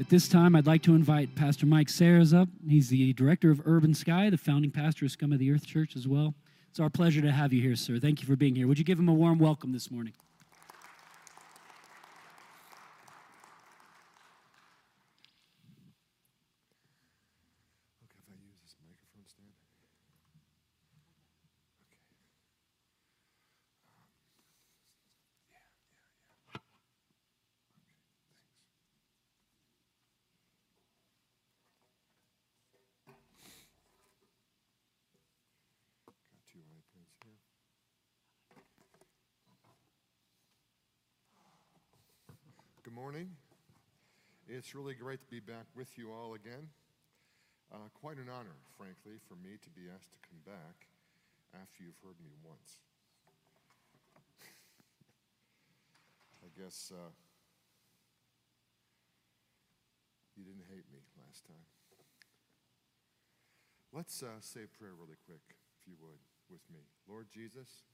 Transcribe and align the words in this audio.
At 0.00 0.08
this 0.10 0.28
time, 0.28 0.54
I'd 0.54 0.66
like 0.66 0.82
to 0.82 0.94
invite 0.94 1.34
Pastor 1.34 1.66
Mike 1.66 1.88
Sares 1.88 2.32
up. 2.32 2.48
He's 2.66 2.88
the 2.88 3.12
director 3.14 3.50
of 3.50 3.60
Urban 3.66 3.92
Skye, 3.94 4.30
the 4.30 4.38
founding 4.38 4.70
pastor 4.70 5.04
of 5.06 5.10
Scum 5.10 5.32
of 5.32 5.40
the 5.40 5.50
Earth 5.50 5.66
Church 5.66 5.96
as 5.96 6.06
well. 6.06 6.34
It's 6.70 6.78
our 6.78 6.88
pleasure 6.88 7.20
to 7.20 7.32
have 7.32 7.52
you 7.52 7.60
here, 7.60 7.74
sir. 7.74 7.98
Thank 7.98 8.20
you 8.20 8.26
for 8.26 8.36
being 8.36 8.54
here. 8.54 8.68
Would 8.68 8.78
you 8.78 8.84
give 8.84 8.98
him 8.98 9.08
a 9.08 9.14
warm 9.14 9.38
welcome 9.40 9.72
this 9.72 9.90
morning? 9.90 10.12
Okay, 18.06 18.18
if 18.22 18.30
I 18.30 18.38
use 18.38 18.54
this 18.62 18.76
microphone 18.80 19.26
stand. 19.26 19.50
Okay. 20.14 20.38
Um, 20.94 21.10
yeah, 21.10 21.58
yeah, 23.90 24.22
yeah. 25.98 26.54
Okay, 26.54 26.70
thanks. 27.02 27.18
Got 36.30 36.46
two 36.46 36.62
iPads 36.62 37.12
here. 37.24 37.36
Good 42.84 42.94
morning. 42.94 43.28
It's 44.68 44.76
really 44.76 44.92
great 44.92 45.24
to 45.24 45.30
be 45.32 45.40
back 45.40 45.64
with 45.72 45.88
you 45.96 46.12
all 46.12 46.36
again. 46.36 46.68
Uh, 47.72 47.88
quite 47.96 48.20
an 48.20 48.28
honor, 48.28 48.52
frankly, 48.76 49.16
for 49.24 49.32
me 49.40 49.56
to 49.64 49.70
be 49.72 49.88
asked 49.88 50.12
to 50.12 50.20
come 50.28 50.44
back 50.44 50.92
after 51.56 51.80
you've 51.80 51.96
heard 52.04 52.20
me 52.20 52.28
once. 52.44 52.84
I 56.44 56.52
guess 56.52 56.92
uh, 56.92 57.08
you 60.36 60.44
didn't 60.44 60.68
hate 60.68 60.84
me 60.92 61.00
last 61.16 61.48
time. 61.48 61.64
Let's 63.96 64.22
uh, 64.22 64.36
say 64.44 64.68
a 64.68 64.70
prayer 64.76 64.92
really 64.92 65.16
quick, 65.24 65.56
if 65.80 65.88
you 65.88 65.96
would, 66.04 66.20
with 66.52 66.60
me. 66.68 66.84
Lord 67.08 67.32
Jesus, 67.32 67.88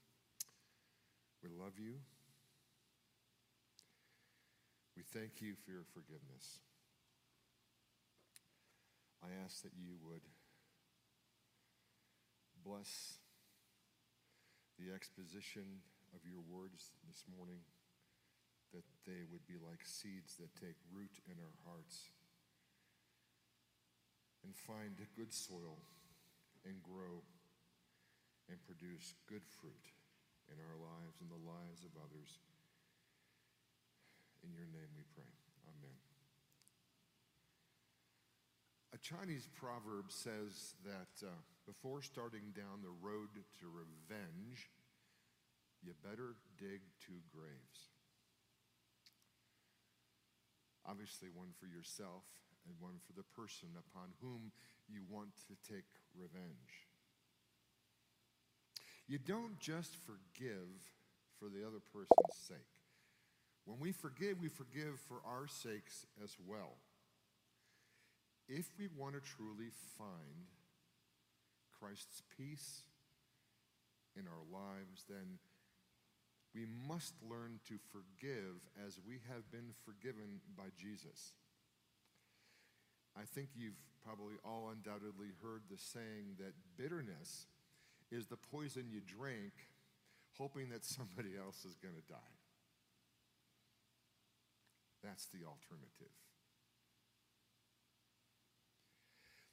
we 1.39 1.47
love 1.55 1.79
you. 1.79 2.03
We 4.95 5.03
thank 5.03 5.43
you 5.43 5.59
for 5.59 5.75
your 5.75 5.83
forgiveness. 5.91 6.63
I 9.19 9.27
ask 9.43 9.61
that 9.67 9.75
you 9.75 9.99
would 10.07 10.23
bless 12.63 13.19
the 14.79 14.95
exposition 14.95 15.83
of 16.15 16.23
your 16.23 16.39
words 16.47 16.95
this 17.11 17.27
morning, 17.27 17.59
that 18.71 18.87
they 19.03 19.27
would 19.27 19.43
be 19.43 19.59
like 19.59 19.83
seeds 19.83 20.39
that 20.39 20.55
take 20.55 20.79
root 20.95 21.11
in 21.27 21.35
our 21.43 21.55
hearts 21.67 22.15
and 24.47 24.55
find 24.55 24.95
good 25.19 25.33
soil 25.35 25.83
and 26.63 26.79
grow 26.79 27.19
and 28.47 28.63
produce 28.63 29.11
good 29.27 29.43
fruit 29.59 29.91
in 30.47 30.55
our 30.63 30.77
lives 30.79 31.19
and 31.19 31.27
the 31.27 31.43
lives 31.43 31.83
of 31.83 31.91
others. 31.99 32.39
In 34.45 34.53
your 34.53 34.69
name 34.69 34.93
we 34.93 35.01
pray. 35.17 35.25
Amen. 35.65 35.97
A 38.93 38.99
Chinese 39.01 39.49
proverb 39.57 40.13
says 40.13 40.77
that 40.85 41.25
uh, 41.25 41.33
before 41.65 42.05
starting 42.05 42.53
down 42.53 42.85
the 42.85 42.93
road 43.01 43.33
to 43.33 43.65
revenge, 43.65 44.69
you 45.81 45.97
better 46.05 46.37
dig 46.61 46.85
two 47.01 47.25
graves. 47.33 47.89
Obviously, 50.85 51.29
one 51.33 51.49
for 51.57 51.65
yourself 51.65 52.29
and 52.69 52.77
one 52.77 53.01
for 53.01 53.13
the 53.17 53.25
person 53.33 53.69
upon 53.73 54.13
whom 54.21 54.51
you 54.87 55.01
want 55.09 55.33
to 55.49 55.57
take 55.65 55.89
revenge. 56.13 56.85
You 59.07 59.17
don't 59.17 59.57
just 59.59 59.97
forgive 60.05 60.69
for 61.39 61.49
the 61.49 61.65
other 61.65 61.81
person's 61.91 62.37
sake. 62.37 62.74
When 63.65 63.79
we 63.79 63.91
forgive, 63.91 64.39
we 64.41 64.49
forgive 64.49 64.99
for 65.07 65.17
our 65.25 65.47
sakes 65.47 66.05
as 66.23 66.35
well 66.47 66.77
if 68.47 68.69
we 68.77 68.87
want 68.95 69.15
to 69.15 69.21
truly 69.21 69.69
find 69.97 70.53
Christ's 71.79 72.21
peace 72.37 72.83
in 74.15 74.25
our 74.27 74.45
lives, 74.51 75.03
then 75.09 75.39
we 76.53 76.65
must 76.87 77.13
learn 77.27 77.59
to 77.67 77.75
forgive 77.91 78.61
as 78.85 78.99
we 79.05 79.19
have 79.27 79.51
been 79.51 79.73
forgiven 79.83 80.41
by 80.55 80.69
Jesus. 80.77 81.33
I 83.17 83.23
think 83.23 83.49
you've 83.55 83.81
probably 84.05 84.35
all 84.45 84.69
undoubtedly 84.71 85.33
heard 85.41 85.63
the 85.69 85.77
saying 85.77 86.37
that 86.37 86.53
bitterness 86.77 87.47
is 88.11 88.27
the 88.27 88.37
poison 88.37 88.85
you 88.89 89.01
drink, 89.01 89.53
hoping 90.37 90.69
that 90.69 90.85
somebody 90.85 91.31
else 91.43 91.65
is 91.65 91.75
going 91.75 91.95
to 91.95 92.13
die. 92.13 92.34
That's 95.05 95.25
the 95.27 95.45
alternative. 95.45 96.13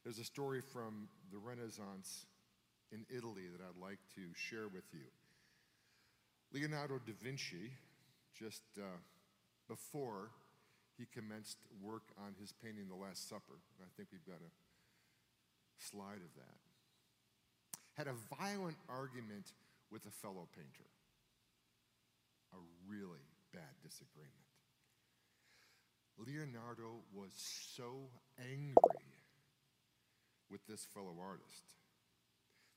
There's 0.03 0.19
a 0.19 0.25
story 0.25 0.63
from 0.63 1.09
the 1.31 1.39
Renaissance 1.39 2.25
in 2.91 3.05
Italy 3.15 3.53
that 3.53 3.63
I'd 3.63 3.81
like 3.81 4.01
to 4.17 4.23
share 4.35 4.67
with 4.73 4.89
you. 4.93 5.05
Leonardo 6.53 6.99
da 7.05 7.13
Vinci, 7.23 7.71
just 8.35 8.63
uh, 8.79 8.97
before 9.69 10.31
he 10.97 11.05
commenced 11.13 11.59
work 11.83 12.09
on 12.19 12.35
his 12.41 12.53
painting 12.65 12.89
The 12.89 12.97
Last 12.97 13.29
Supper, 13.29 13.61
I 13.81 13.89
think 13.97 14.09
we've 14.11 14.27
got 14.27 14.41
a 14.41 14.53
slide 15.79 16.25
of 16.25 16.33
that, 16.41 16.61
had 17.95 18.09
a 18.09 18.17
violent 18.41 18.77
argument 18.89 19.53
with 19.91 20.07
a 20.07 20.11
fellow 20.11 20.49
painter. 20.57 20.89
A 22.53 22.61
really 22.89 23.25
bad 23.53 23.77
disagreement. 23.85 24.42
Leonardo 26.27 27.03
was 27.15 27.31
so 27.75 28.09
angry 28.39 28.75
with 30.51 30.65
this 30.67 30.87
fellow 30.95 31.17
artist 31.21 31.75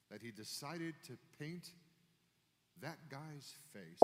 that 0.10 0.22
he 0.22 0.32
decided 0.32 0.94
to 1.06 1.18
paint 1.40 1.72
that 2.82 2.98
guy's 3.10 3.56
face 3.74 4.02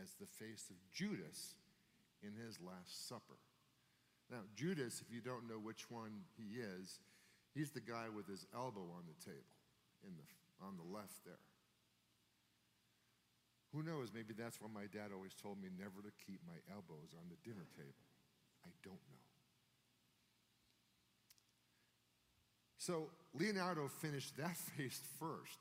as 0.00 0.14
the 0.18 0.26
face 0.26 0.70
of 0.70 0.76
Judas 0.92 1.54
in 2.22 2.32
his 2.34 2.58
Last 2.60 3.08
Supper. 3.08 3.38
Now, 4.30 4.46
Judas, 4.54 5.02
if 5.02 5.12
you 5.12 5.20
don't 5.20 5.48
know 5.48 5.58
which 5.58 5.90
one 5.90 6.22
he 6.36 6.60
is, 6.60 7.00
he's 7.54 7.70
the 7.70 7.80
guy 7.80 8.06
with 8.14 8.26
his 8.28 8.46
elbow 8.54 8.86
on 8.94 9.04
the 9.08 9.18
table 9.24 9.54
in 10.06 10.14
the, 10.16 10.26
on 10.64 10.76
the 10.76 10.86
left 10.86 11.24
there. 11.24 11.42
Who 13.74 13.82
knows? 13.82 14.10
Maybe 14.14 14.34
that's 14.34 14.60
why 14.60 14.68
my 14.72 14.86
dad 14.90 15.14
always 15.14 15.34
told 15.34 15.62
me 15.62 15.68
never 15.78 16.02
to 16.02 16.12
keep 16.26 16.40
my 16.46 16.58
elbows 16.70 17.14
on 17.14 17.30
the 17.30 17.38
dinner 17.46 17.66
table. 17.76 18.09
I 18.64 18.70
don't 18.82 18.92
know. 18.94 19.20
So 22.78 23.08
Leonardo 23.38 23.88
finished 23.88 24.36
that 24.36 24.56
face 24.76 25.00
first 25.18 25.58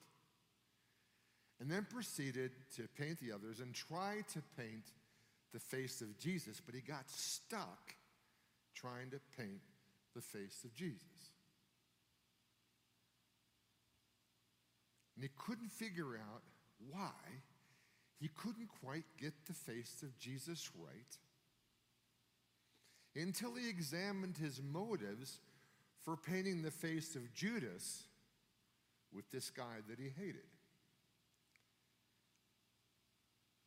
and 1.59 1.69
then 1.69 1.85
proceeded 1.89 2.51
to 2.77 2.87
paint 2.97 3.19
the 3.19 3.31
others 3.31 3.59
and 3.59 3.73
try 3.73 4.23
to 4.33 4.41
paint 4.57 4.85
the 5.53 5.59
face 5.59 6.01
of 6.01 6.17
Jesus, 6.17 6.61
but 6.65 6.75
he 6.75 6.81
got 6.81 7.09
stuck 7.09 7.95
trying 8.75 9.09
to 9.11 9.19
paint 9.37 9.61
the 10.15 10.21
face 10.21 10.63
of 10.63 10.73
Jesus. 10.73 11.03
And 15.15 15.23
he 15.23 15.29
couldn't 15.37 15.71
figure 15.71 16.15
out 16.15 16.43
why 16.89 17.11
he 18.21 18.29
couldn't 18.29 18.69
quite 18.81 19.05
get 19.17 19.33
the 19.47 19.53
face 19.53 20.01
of 20.03 20.17
Jesus 20.17 20.69
right 20.77 21.17
until 23.15 23.55
he 23.55 23.69
examined 23.69 24.37
his 24.37 24.61
motives 24.61 25.39
for 26.03 26.15
painting 26.15 26.61
the 26.61 26.71
face 26.71 27.15
of 27.15 27.33
Judas 27.33 28.03
with 29.13 29.29
this 29.31 29.49
guy 29.49 29.77
that 29.89 29.99
he 29.99 30.09
hated. 30.09 30.41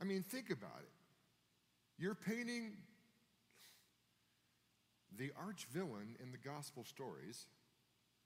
I 0.00 0.04
mean, 0.04 0.22
think 0.22 0.50
about 0.50 0.80
it. 0.80 0.92
You're 1.98 2.14
painting 2.14 2.72
the 5.16 5.30
arch 5.36 5.66
villain 5.72 6.16
in 6.22 6.32
the 6.32 6.38
gospel 6.38 6.84
stories. 6.84 7.46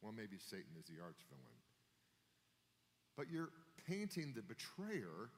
Well, 0.00 0.12
maybe 0.12 0.36
Satan 0.38 0.72
is 0.78 0.86
the 0.86 1.02
arch 1.02 1.20
villain. 1.28 1.42
But 3.16 3.26
you're 3.30 3.50
painting 3.88 4.32
the 4.34 4.42
betrayer 4.42 5.30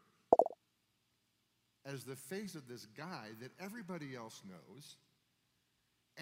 as 1.84 2.04
the 2.04 2.16
face 2.16 2.54
of 2.54 2.68
this 2.68 2.86
guy 2.96 3.28
that 3.40 3.50
everybody 3.60 4.14
else 4.14 4.42
knows 4.46 4.96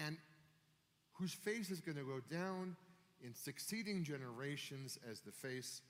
and 0.05 0.17
whose 1.13 1.33
face 1.33 1.71
is 1.71 1.79
going 1.79 1.97
to 1.97 2.03
go 2.03 2.19
down 2.29 2.75
in 3.23 3.33
succeeding 3.33 4.03
generations 4.03 4.99
as 5.09 5.21
the 5.21 5.31
face 5.31 5.81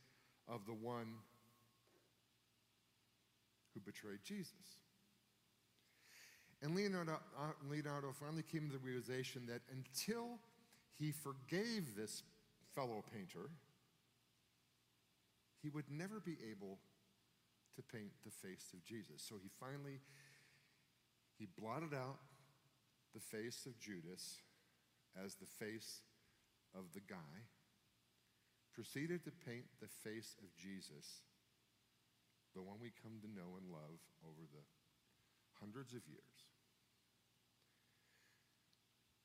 of 0.47 0.65
the 0.65 0.73
one 0.73 1.15
who 3.73 3.79
betrayed 3.81 4.19
Jesus. 4.23 4.79
And 6.61 6.75
Leonardo, 6.75 7.19
uh, 7.37 7.51
Leonardo 7.69 8.13
finally 8.19 8.43
came 8.43 8.67
to 8.67 8.73
the 8.73 8.83
realization 8.83 9.43
that 9.47 9.61
until 9.71 10.39
he 10.97 11.11
forgave 11.11 11.95
this 11.95 12.23
fellow 12.73 13.03
painter, 13.13 13.49
he 15.61 15.69
would 15.69 15.85
never 15.91 16.19
be 16.19 16.37
able 16.49 16.79
to 17.75 17.83
paint 17.83 18.11
the 18.25 18.31
face 18.31 18.73
of 18.73 18.83
Jesus. 18.83 19.21
So 19.21 19.35
he 19.41 19.49
finally 19.59 19.99
he 21.37 21.47
blotted 21.59 21.93
out 21.93 22.17
the 23.17 23.37
face 23.37 23.65
of 23.65 23.79
Judas 23.79 24.45
as 25.17 25.33
the 25.41 25.49
face 25.49 26.05
of 26.77 26.93
the 26.93 27.01
guy, 27.01 27.49
proceeded 28.75 29.25
to 29.25 29.31
paint 29.31 29.65
the 29.81 29.89
face 29.89 30.37
of 30.37 30.53
Jesus, 30.53 31.25
the 32.53 32.61
one 32.61 32.77
we 32.77 32.93
come 33.01 33.17
to 33.25 33.33
know 33.33 33.57
and 33.57 33.73
love 33.73 33.97
over 34.21 34.45
the 34.53 34.61
hundreds 35.57 35.97
of 35.97 36.05
years. 36.05 36.37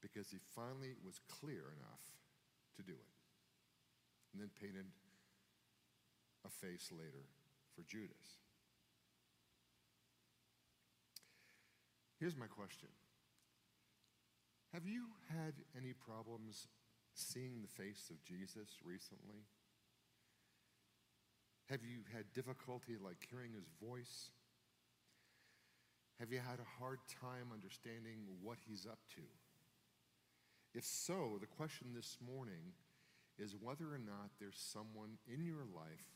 Because 0.01 0.33
he 0.33 0.39
finally 0.57 0.97
was 1.05 1.21
clear 1.29 1.77
enough 1.77 2.05
to 2.77 2.83
do 2.83 2.97
it. 2.97 3.13
And 4.33 4.41
then 4.41 4.49
painted 4.59 4.89
a 6.47 6.49
face 6.49 6.89
later 6.91 7.29
for 7.77 7.83
Judas. 7.83 8.41
Here's 12.19 12.37
my 12.37 12.47
question 12.47 12.89
Have 14.83 14.91
you 14.91 15.07
had 15.31 15.55
any 15.79 15.93
problems 15.93 16.67
seeing 17.15 17.63
the 17.63 17.69
face 17.69 18.11
of 18.11 18.25
Jesus 18.25 18.83
recently? 18.85 19.47
Have 21.71 21.85
you 21.85 22.01
had 22.13 22.33
difficulty 22.35 22.97
like 22.99 23.29
hearing 23.31 23.53
his 23.53 23.71
voice? 23.81 24.33
Have 26.19 26.33
you 26.33 26.41
had 26.41 26.59
a 26.59 26.83
hard 26.83 26.99
time 27.21 27.55
understanding 27.55 28.27
what 28.43 28.59
he's 28.67 28.85
up 28.85 28.99
to? 29.15 29.23
If 30.75 30.85
so, 30.85 31.39
the 31.41 31.47
question 31.47 31.95
this 31.95 32.19
morning 32.21 32.75
is 33.39 33.55
whether 33.55 33.85
or 33.85 34.03
not 34.05 34.35
there's 34.41 34.59
someone 34.59 35.19
in 35.33 35.45
your 35.45 35.63
life 35.63 36.11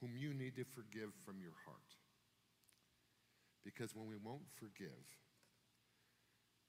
whom 0.00 0.16
you 0.16 0.34
need 0.34 0.56
to 0.56 0.64
forgive 0.64 1.14
from 1.24 1.40
your 1.40 1.54
heart. 1.64 1.94
Because 3.64 3.94
when 3.94 4.08
we 4.08 4.16
won't 4.16 4.50
forgive, 4.58 5.06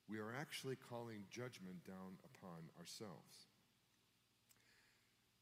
we 0.09 0.19
are 0.19 0.33
actually 0.39 0.77
calling 0.89 1.24
judgment 1.30 1.83
down 1.86 2.18
upon 2.24 2.69
ourselves. 2.80 3.48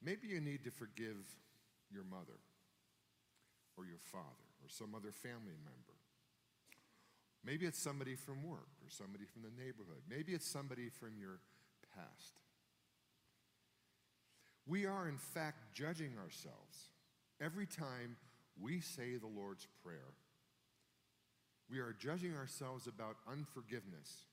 Maybe 0.03 0.27
you 0.27 0.41
need 0.41 0.63
to 0.63 0.71
forgive 0.71 1.17
your 1.91 2.03
mother 2.03 2.39
or 3.77 3.85
your 3.85 3.99
father 4.11 4.49
or 4.63 4.69
some 4.69 4.95
other 4.95 5.11
family 5.11 5.57
member. 5.63 5.97
Maybe 7.45 7.65
it's 7.65 7.79
somebody 7.79 8.15
from 8.15 8.43
work 8.43 8.69
or 8.83 8.89
somebody 8.89 9.25
from 9.25 9.43
the 9.43 9.53
neighborhood. 9.63 10.01
Maybe 10.09 10.33
it's 10.33 10.47
somebody 10.47 10.89
from 10.89 11.17
your 11.19 11.39
past. 11.95 12.39
We 14.67 14.87
are, 14.87 15.07
in 15.07 15.17
fact, 15.17 15.75
judging 15.75 16.13
ourselves 16.17 16.89
every 17.39 17.67
time 17.67 18.17
we 18.59 18.79
say 18.81 19.17
the 19.17 19.27
Lord's 19.27 19.67
Prayer. 19.83 20.13
We 21.69 21.79
are 21.79 21.95
judging 21.97 22.35
ourselves 22.35 22.87
about 22.87 23.17
unforgiveness. 23.31 24.25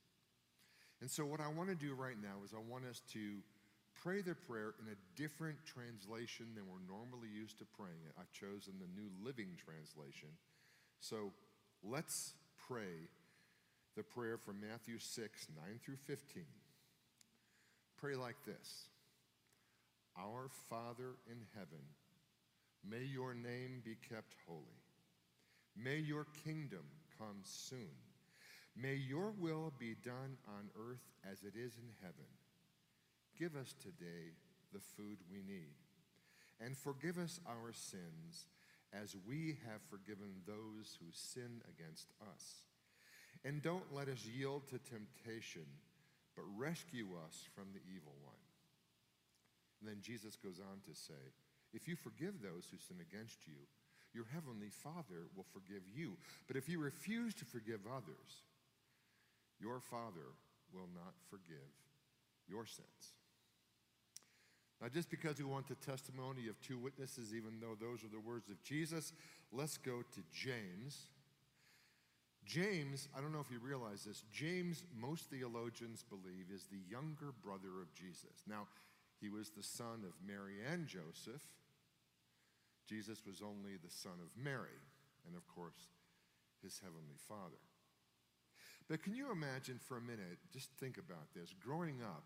And 1.02 1.10
so, 1.10 1.26
what 1.26 1.40
I 1.40 1.48
want 1.48 1.68
to 1.68 1.74
do 1.74 1.94
right 1.94 2.14
now 2.22 2.46
is 2.46 2.54
I 2.54 2.62
want 2.70 2.84
us 2.86 3.02
to 3.12 3.42
pray 4.04 4.22
the 4.22 4.36
prayer 4.36 4.72
in 4.78 4.86
a 4.86 5.20
different 5.20 5.58
translation 5.66 6.46
than 6.54 6.62
we're 6.70 6.86
normally 6.86 7.26
used 7.26 7.58
to 7.58 7.64
praying 7.76 7.98
it. 8.06 8.14
I've 8.16 8.30
chosen 8.30 8.74
the 8.78 8.86
New 8.94 9.10
Living 9.20 9.58
Translation. 9.58 10.28
So, 11.00 11.32
let's 11.82 12.34
pray 12.68 13.10
the 13.96 14.04
prayer 14.04 14.38
from 14.38 14.60
Matthew 14.60 15.00
6, 15.00 15.48
9 15.56 15.80
through 15.84 15.96
15. 16.06 16.44
Pray 17.98 18.14
like 18.14 18.36
this 18.46 18.86
Our 20.16 20.50
Father 20.70 21.18
in 21.28 21.42
heaven, 21.56 21.82
may 22.88 23.04
your 23.04 23.34
name 23.34 23.82
be 23.84 23.96
kept 24.08 24.36
holy. 24.46 24.86
May 25.76 25.96
your 25.96 26.28
kingdom 26.44 26.84
come 27.18 27.40
soon. 27.42 27.90
May 28.76 28.94
your 28.94 29.32
will 29.38 29.72
be 29.78 29.94
done 30.02 30.38
on 30.48 30.70
earth 30.76 31.04
as 31.30 31.42
it 31.42 31.54
is 31.56 31.76
in 31.76 31.90
heaven. 32.00 32.30
Give 33.38 33.54
us 33.56 33.74
today 33.80 34.32
the 34.72 34.80
food 34.80 35.18
we 35.30 35.42
need. 35.42 35.76
And 36.60 36.76
forgive 36.76 37.18
us 37.18 37.40
our 37.46 37.72
sins 37.72 38.46
as 38.92 39.16
we 39.26 39.58
have 39.66 39.80
forgiven 39.90 40.42
those 40.46 40.96
who 41.00 41.06
sin 41.12 41.60
against 41.68 42.12
us. 42.20 42.62
And 43.44 43.62
don't 43.62 43.92
let 43.92 44.08
us 44.08 44.24
yield 44.24 44.68
to 44.68 44.78
temptation, 44.78 45.66
but 46.36 46.44
rescue 46.56 47.08
us 47.26 47.48
from 47.54 47.66
the 47.72 47.80
evil 47.92 48.14
one. 48.22 48.36
And 49.80 49.90
then 49.90 49.98
Jesus 50.00 50.36
goes 50.36 50.60
on 50.60 50.78
to 50.86 50.94
say, 50.94 51.34
If 51.74 51.88
you 51.88 51.96
forgive 51.96 52.40
those 52.40 52.68
who 52.70 52.78
sin 52.78 52.98
against 53.00 53.46
you, 53.46 53.58
your 54.14 54.26
heavenly 54.32 54.70
Father 54.70 55.26
will 55.34 55.46
forgive 55.52 55.82
you. 55.92 56.16
But 56.46 56.56
if 56.56 56.68
you 56.68 56.78
refuse 56.78 57.34
to 57.34 57.44
forgive 57.44 57.80
others, 57.88 58.44
your 59.62 59.80
Father 59.80 60.34
will 60.74 60.88
not 60.94 61.14
forgive 61.30 61.70
your 62.48 62.66
sins. 62.66 63.14
Now, 64.80 64.88
just 64.88 65.10
because 65.10 65.38
we 65.38 65.44
want 65.44 65.68
the 65.68 65.76
testimony 65.76 66.48
of 66.48 66.60
two 66.60 66.76
witnesses, 66.76 67.32
even 67.32 67.60
though 67.60 67.76
those 67.78 68.02
are 68.02 68.10
the 68.10 68.18
words 68.18 68.50
of 68.50 68.60
Jesus, 68.64 69.12
let's 69.52 69.78
go 69.78 70.02
to 70.02 70.20
James. 70.34 71.06
James, 72.44 73.08
I 73.16 73.20
don't 73.20 73.32
know 73.32 73.38
if 73.38 73.52
you 73.52 73.60
realize 73.62 74.02
this, 74.02 74.24
James, 74.32 74.82
most 74.98 75.30
theologians 75.30 76.04
believe, 76.10 76.50
is 76.52 76.66
the 76.66 76.82
younger 76.90 77.30
brother 77.44 77.80
of 77.80 77.94
Jesus. 77.94 78.42
Now, 78.48 78.66
he 79.20 79.28
was 79.28 79.50
the 79.50 79.62
son 79.62 80.02
of 80.02 80.18
Mary 80.26 80.58
and 80.68 80.88
Joseph. 80.88 81.46
Jesus 82.88 83.22
was 83.24 83.40
only 83.40 83.78
the 83.78 83.90
son 83.90 84.18
of 84.18 84.34
Mary, 84.34 84.82
and 85.24 85.36
of 85.36 85.46
course, 85.46 85.94
his 86.60 86.80
heavenly 86.82 87.22
father. 87.28 87.62
But 88.88 89.02
can 89.02 89.14
you 89.14 89.30
imagine 89.30 89.78
for 89.88 89.96
a 89.96 90.00
minute, 90.00 90.38
just 90.52 90.70
think 90.78 90.98
about 90.98 91.32
this, 91.34 91.54
growing 91.64 92.02
up 92.02 92.24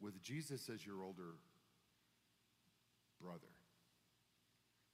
with 0.00 0.20
Jesus 0.22 0.68
as 0.72 0.84
your 0.84 1.02
older 1.02 1.36
brother, 3.20 3.52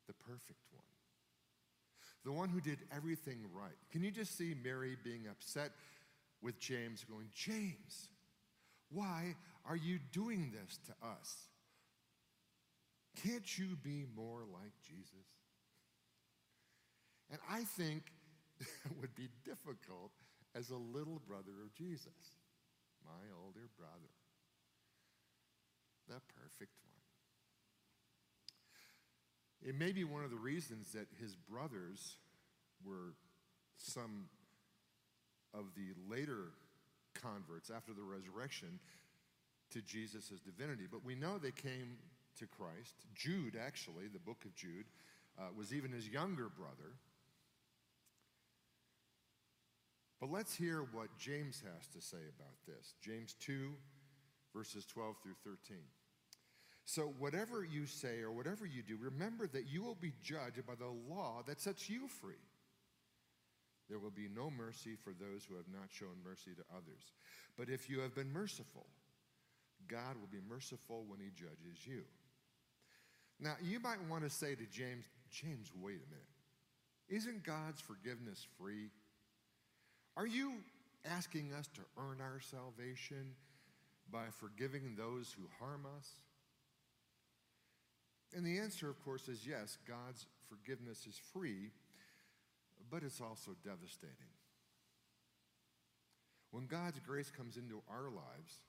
the 0.07 0.15
perfect 0.15 0.61
one, 0.73 0.85
the 2.25 2.33
one 2.33 2.49
who 2.49 2.61
did 2.61 2.79
everything 2.95 3.39
right. 3.53 3.77
Can 3.91 4.03
you 4.03 4.11
just 4.11 4.37
see 4.37 4.55
Mary 4.63 4.97
being 5.03 5.27
upset 5.31 5.73
with 6.43 6.59
James, 6.59 7.05
going, 7.05 7.29
James, 7.35 8.09
why 8.91 9.35
are 9.67 9.77
you 9.77 9.99
doing 10.13 10.53
this 10.53 10.79
to 10.87 11.07
us? 11.07 11.49
Can't 13.23 13.59
you 13.59 13.77
be 13.83 14.05
more 14.17 14.41
like 14.53 14.73
Jesus? 14.87 15.27
And 17.31 17.39
I 17.51 17.65
think 17.65 18.03
it 18.61 18.93
would 19.01 19.15
be 19.15 19.29
difficult 19.45 20.11
as 20.55 20.71
a 20.71 20.77
little 20.77 21.21
brother 21.27 21.63
of 21.63 21.75
Jesus, 21.75 22.35
my 23.05 23.31
older 23.45 23.69
brother, 23.79 24.15
the 26.09 26.21
perfect 26.41 26.73
one. 26.83 26.91
It 29.63 29.79
may 29.79 29.93
be 29.93 30.05
one 30.05 30.25
of 30.25 30.31
the 30.31 30.37
reasons 30.37 30.93
that 30.93 31.07
his 31.21 31.37
brothers 31.37 32.17
were 32.85 33.15
some 33.77 34.29
of 35.53 35.67
the 35.77 35.93
later 36.09 36.53
converts 37.15 37.71
after 37.71 37.93
the 37.93 38.03
resurrection 38.03 38.81
to 39.71 39.83
Jesus' 39.83 40.41
divinity. 40.45 40.85
But 40.91 41.05
we 41.05 41.15
know 41.15 41.39
they 41.39 41.51
came 41.51 41.99
to 42.39 42.47
Christ. 42.47 42.95
Jude, 43.15 43.57
actually, 43.61 44.09
the 44.09 44.19
book 44.19 44.45
of 44.45 44.55
Jude, 44.55 44.87
uh, 45.39 45.45
was 45.57 45.73
even 45.73 45.93
his 45.93 46.09
younger 46.09 46.49
brother. 46.49 46.97
But 50.21 50.31
let's 50.31 50.55
hear 50.55 50.87
what 50.93 51.09
James 51.19 51.63
has 51.75 51.87
to 51.89 52.01
say 52.01 52.19
about 52.37 52.55
this. 52.67 52.95
James 53.01 53.35
2, 53.41 53.73
verses 54.55 54.85
12 54.85 55.17
through 55.23 55.37
13. 55.45 55.79
So, 56.85 57.15
whatever 57.19 57.65
you 57.65 57.87
say 57.87 58.21
or 58.21 58.33
whatever 58.33 58.67
you 58.67 58.83
do, 58.83 58.99
remember 59.01 59.47
that 59.49 59.69
you 59.69 59.83
will 59.83 59.95
be 59.95 60.13
judged 60.23 60.67
by 60.67 60.75
the 60.75 60.93
law 61.09 61.43
that 61.47 61.61
sets 61.61 61.89
you 61.89 62.09
free. 62.09 62.35
There 63.89 63.99
will 63.99 64.11
be 64.11 64.29
no 64.35 64.51
mercy 64.51 64.97
for 65.03 65.13
those 65.13 65.45
who 65.45 65.57
have 65.57 65.69
not 65.73 65.89
shown 65.91 66.23
mercy 66.25 66.51
to 66.57 66.63
others. 66.77 67.13
But 67.57 67.69
if 67.69 67.89
you 67.89 68.01
have 68.01 68.15
been 68.15 68.33
merciful, 68.33 68.87
God 69.89 70.17
will 70.21 70.29
be 70.31 70.41
merciful 70.49 71.05
when 71.09 71.19
he 71.19 71.31
judges 71.35 71.87
you. 71.87 72.03
Now, 73.41 73.55
you 73.63 73.81
might 73.81 74.03
want 74.09 74.25
to 74.25 74.31
say 74.31 74.55
to 74.55 74.67
James, 74.67 75.07
James, 75.31 75.73
wait 75.75 75.97
a 75.97 76.11
minute. 76.11 76.27
Isn't 77.09 77.43
God's 77.43 77.81
forgiveness 77.81 78.47
free? 78.59 78.91
Are 80.17 80.27
you 80.27 80.53
asking 81.05 81.53
us 81.53 81.69
to 81.75 81.81
earn 81.97 82.21
our 82.21 82.41
salvation 82.41 83.35
by 84.11 84.25
forgiving 84.39 84.95
those 84.97 85.35
who 85.37 85.45
harm 85.59 85.87
us? 85.99 86.17
And 88.35 88.45
the 88.45 88.59
answer, 88.59 88.89
of 88.89 89.03
course, 89.05 89.29
is 89.29 89.47
yes, 89.47 89.79
God's 89.89 90.27
forgiveness 90.49 91.07
is 91.07 91.21
free, 91.33 91.71
but 92.91 93.03
it's 93.03 93.21
also 93.21 93.53
devastating. 93.65 94.15
When 96.51 96.67
God's 96.67 96.99
grace 97.01 97.31
comes 97.31 97.57
into 97.57 97.83
our 97.89 98.11
lives, 98.11 98.61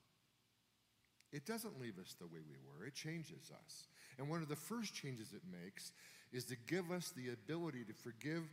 it 1.31 1.45
doesn't 1.45 1.79
leave 1.79 1.98
us 1.98 2.15
the 2.19 2.27
way 2.27 2.39
we 2.48 2.57
were, 2.65 2.86
it 2.86 2.93
changes 2.93 3.51
us. 3.65 3.88
And 4.17 4.29
one 4.29 4.41
of 4.41 4.50
the 4.50 4.55
first 4.55 4.93
changes 4.93 5.33
it 5.33 5.41
makes 5.50 5.91
is 6.31 6.45
to 6.45 6.55
give 6.67 6.91
us 6.91 7.12
the 7.15 7.29
ability 7.29 7.83
to 7.86 7.93
forgive 7.93 8.43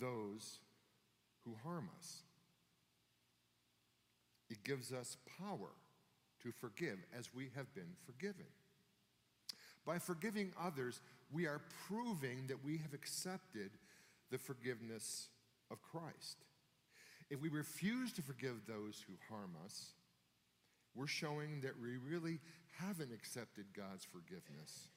those 0.00 0.58
who 1.44 1.54
harm 1.62 1.88
us. 1.98 2.22
It 4.50 4.62
gives 4.64 4.92
us 4.92 5.16
power 5.38 5.70
to 6.42 6.52
forgive 6.52 6.98
as 7.18 7.34
we 7.34 7.50
have 7.56 7.72
been 7.74 7.96
forgiven. 8.04 8.46
By 9.86 9.98
forgiving 9.98 10.52
others, 10.62 11.00
we 11.30 11.46
are 11.46 11.60
proving 11.88 12.46
that 12.48 12.64
we 12.64 12.78
have 12.78 12.94
accepted 12.94 13.70
the 14.30 14.38
forgiveness 14.38 15.28
of 15.70 15.82
Christ. 15.82 16.44
If 17.30 17.40
we 17.40 17.48
refuse 17.48 18.12
to 18.14 18.22
forgive 18.22 18.66
those 18.66 19.04
who 19.06 19.14
harm 19.28 19.52
us, 19.64 19.92
we're 20.94 21.06
showing 21.06 21.60
that 21.62 21.80
we 21.80 21.96
really 21.96 22.40
haven't 22.78 23.12
accepted 23.12 23.66
God's 23.76 24.04
forgiveness, 24.04 24.88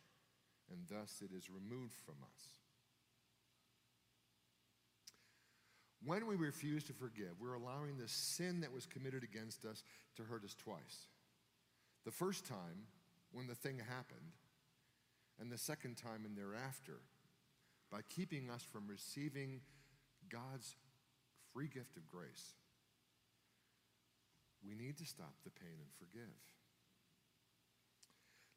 and 0.70 0.80
thus 0.90 1.22
it 1.22 1.36
is 1.36 1.50
removed 1.50 1.96
from 2.06 2.16
us. 2.24 2.57
When 6.08 6.26
we 6.26 6.38
refuse 6.38 6.86
to 6.86 6.94
forgive, 6.94 7.34
we're 7.38 7.56
allowing 7.56 7.98
the 7.98 8.08
sin 8.08 8.62
that 8.62 8.74
was 8.74 8.86
committed 8.86 9.24
against 9.24 9.66
us 9.66 9.84
to 10.16 10.24
hurt 10.24 10.46
us 10.46 10.56
twice. 10.56 11.08
The 12.06 12.12
first 12.12 12.46
time, 12.46 12.88
when 13.34 13.46
the 13.46 13.56
thing 13.56 13.78
happened, 13.78 14.32
and 15.38 15.52
the 15.52 15.58
second 15.58 15.98
time 15.98 16.24
and 16.24 16.38
thereafter, 16.38 17.02
by 17.92 18.00
keeping 18.08 18.50
us 18.50 18.64
from 18.64 18.88
receiving 18.88 19.60
God's 20.30 20.78
free 21.54 21.68
gift 21.68 21.98
of 21.98 22.08
grace. 22.08 22.56
We 24.66 24.76
need 24.76 24.98
to 25.00 25.06
stop 25.06 25.34
the 25.44 25.52
pain 25.52 25.76
and 25.78 25.92
forgive. 26.00 26.40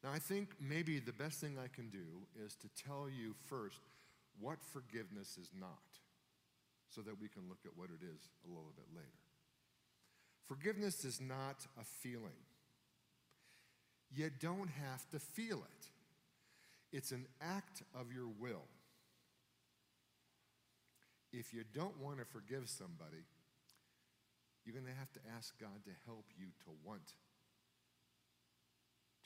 Now, 0.05 0.11
I 0.13 0.19
think 0.19 0.55
maybe 0.57 0.99
the 0.99 1.11
best 1.11 1.41
thing 1.41 1.57
I 1.61 1.67
can 1.67 1.89
do 1.89 2.25
is 2.45 2.55
to 2.55 2.69
tell 2.81 3.07
you 3.09 3.35
first 3.49 3.81
what 4.39 4.63
forgiveness 4.63 5.37
is 5.37 5.51
not, 5.59 5.99
so 6.93 7.01
that 7.01 7.19
we 7.19 7.27
can 7.27 7.47
look 7.47 7.59
at 7.65 7.71
what 7.75 7.89
it 7.89 8.03
is 8.03 8.29
a 8.45 8.49
little 8.49 8.73
bit 8.75 8.85
later. 8.93 9.07
Forgiveness 10.47 11.05
is 11.05 11.21
not 11.21 11.65
a 11.79 11.85
feeling. 12.03 12.43
You 14.13 14.29
don't 14.29 14.69
have 14.69 15.09
to 15.11 15.19
feel 15.19 15.57
it, 15.57 15.87
it's 16.91 17.11
an 17.11 17.25
act 17.41 17.83
of 17.95 18.11
your 18.11 18.27
will. 18.27 18.67
If 21.31 21.53
you 21.53 21.63
don't 21.73 21.97
want 22.01 22.19
to 22.19 22.25
forgive 22.25 22.67
somebody, 22.67 23.23
you're 24.65 24.75
going 24.75 24.91
to 24.91 24.99
have 24.99 25.11
to 25.13 25.19
ask 25.37 25.57
God 25.59 25.85
to 25.85 25.91
help 26.05 26.25
you 26.37 26.47
to 26.65 26.71
want 26.83 27.13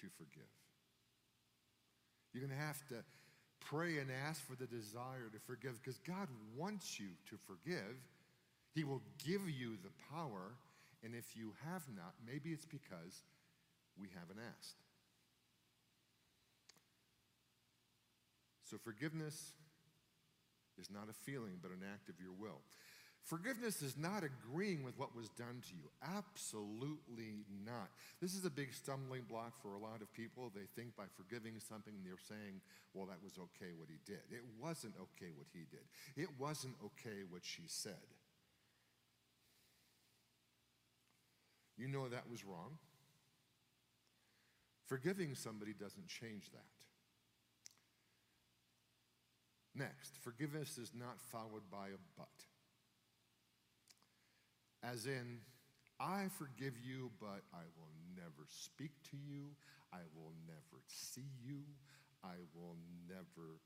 to 0.01 0.07
forgive. 0.15 0.53
You're 2.31 2.45
going 2.45 2.57
to 2.57 2.65
have 2.65 2.86
to 2.89 3.01
pray 3.65 3.98
and 3.98 4.10
ask 4.27 4.45
for 4.45 4.55
the 4.55 4.67
desire 4.67 5.29
to 5.34 5.39
forgive 5.45 5.81
because 5.84 6.00
God 6.00 6.27
wants 6.55 7.00
you 7.00 7.07
to 7.29 7.36
forgive. 7.45 7.98
He 8.74 8.84
will 8.84 9.01
give 9.25 9.50
you 9.50 9.77
the 9.84 9.91
power. 10.13 10.53
And 11.03 11.13
if 11.13 11.36
you 11.36 11.53
have 11.65 11.84
not, 11.95 12.13
maybe 12.25 12.51
it's 12.51 12.65
because 12.65 13.24
we 14.00 14.07
haven't 14.17 14.39
asked. 14.57 14.77
So, 18.63 18.77
forgiveness 18.84 19.51
is 20.79 20.89
not 20.89 21.07
a 21.10 21.13
feeling, 21.13 21.60
but 21.62 21.72
an 21.72 21.84
act 21.93 22.10
of 22.10 22.15
your 22.19 22.34
will. 22.34 22.62
Forgiveness 23.25 23.82
is 23.82 23.98
not 23.98 24.24
agreeing 24.24 24.84
with 24.84 25.00
what 25.00 25.15
was 25.15 25.29
done 25.29 25.63
to 25.70 25.75
you. 25.75 25.89
Absolutely 26.15 27.41
not. 27.65 27.89
This 28.22 28.36
is 28.36 28.46
a 28.46 28.51
big 28.51 28.72
stumbling 28.72 29.24
block 29.27 29.60
for 29.63 29.74
a 29.74 29.79
lot 29.79 30.03
of 30.03 30.13
people. 30.13 30.51
They 30.53 30.67
think 30.75 30.96
by 30.96 31.05
forgiving 31.17 31.55
something, 31.58 31.94
they're 32.03 32.22
saying, 32.29 32.62
well, 32.94 33.08
that 33.08 33.17
was 33.24 33.34
okay 33.39 33.74
what 33.75 33.89
he 33.89 33.98
did. 34.05 34.22
It 34.29 34.44
wasn't 34.62 34.94
okay 35.01 35.32
what 35.36 35.48
he 35.51 35.65
did, 35.72 35.86
it 36.15 36.29
wasn't 36.39 36.75
okay 36.86 37.25
what 37.27 37.41
she 37.44 37.63
said. 37.65 38.05
You 41.77 41.88
know 41.88 42.08
that 42.08 42.29
was 42.29 42.46
wrong. 42.46 42.77
Forgiving 44.86 45.34
somebody 45.34 45.74
doesn't 45.74 46.08
change 46.08 46.51
that. 46.51 46.63
Next, 49.74 50.15
forgiveness 50.22 50.77
is 50.77 50.91
not 50.98 51.20
followed 51.20 51.70
by 51.72 51.88
a 51.88 52.00
but. 52.15 52.29
As 54.86 55.08
in, 55.08 55.39
I 56.00 56.27
forgive 56.38 56.74
you, 56.77 57.10
but 57.20 57.42
I 57.54 57.65
will 57.77 57.94
never 58.15 58.46
speak 58.48 58.92
to 59.10 59.18
you. 59.18 59.56
I 59.92 60.01
will 60.13 60.34
never 60.46 60.84
see 60.88 61.32
you. 61.44 61.62
I 62.24 62.36
will 62.54 62.75
never 63.08 63.60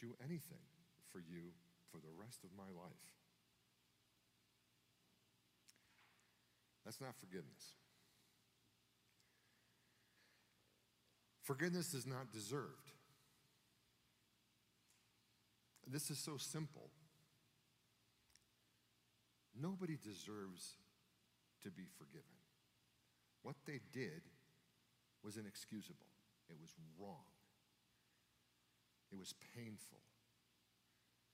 do 0.00 0.14
anything 0.22 0.66
for 1.10 1.18
you 1.18 1.50
for 1.90 1.98
the 1.98 2.12
rest 2.20 2.44
of 2.44 2.50
my 2.56 2.70
life. 2.80 2.92
That's 6.84 7.00
not 7.00 7.16
forgiveness. 7.16 7.74
Forgiveness 11.42 11.94
is 11.94 12.06
not 12.06 12.32
deserved. 12.32 12.92
This 15.88 16.10
is 16.10 16.18
so 16.18 16.36
simple. 16.36 16.90
Nobody 19.60 19.96
deserves 20.02 20.76
to 21.62 21.70
be 21.70 21.84
forgiven. 21.98 22.36
What 23.42 23.56
they 23.66 23.80
did 23.92 24.22
was 25.22 25.36
inexcusable, 25.36 26.06
it 26.48 26.56
was 26.60 26.74
wrong, 27.00 27.24
it 29.10 29.18
was 29.18 29.34
painful, 29.56 29.98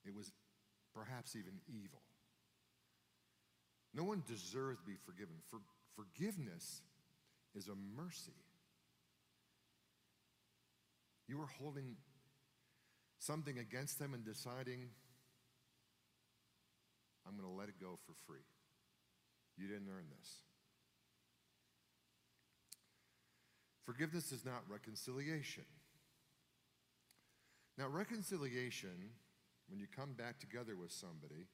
it 0.05 0.15
was 0.15 0.33
perhaps 0.95 1.37
even 1.37 1.61
evil. 1.67 2.03
No 3.95 4.05
one 4.05 4.23
deserves 4.27 4.79
to 4.81 4.87
be 4.87 4.97
forgiven. 5.05 5.37
For, 5.51 5.59
forgiveness 5.97 6.81
is 7.55 7.69
a 7.69 7.75
mercy. 7.75 8.33
You 11.29 11.41
are 11.41 11.49
holding 11.61 11.97
something 13.19 13.59
against 13.59 13.99
them 13.99 14.15
and 14.15 14.25
deciding, 14.25 14.89
I'm 17.27 17.37
going 17.37 17.49
to 17.49 17.55
let 17.55 17.69
it 17.69 17.81
go 17.81 17.99
for 18.07 18.15
free. 18.27 18.45
You 19.57 19.69
didn't 19.69 19.89
earn 19.89 20.07
this. 20.19 20.43
Forgiveness 23.85 24.33
is 24.33 24.45
not 24.45 24.63
reconciliation. 24.69 25.65
Now, 27.79 27.89
reconciliation, 27.89 29.11
when 29.69 29.81
you 29.81 29.87
come 29.95 30.13
back 30.13 30.39
together 30.39 30.77
with 30.77 30.93
somebody 30.93 31.47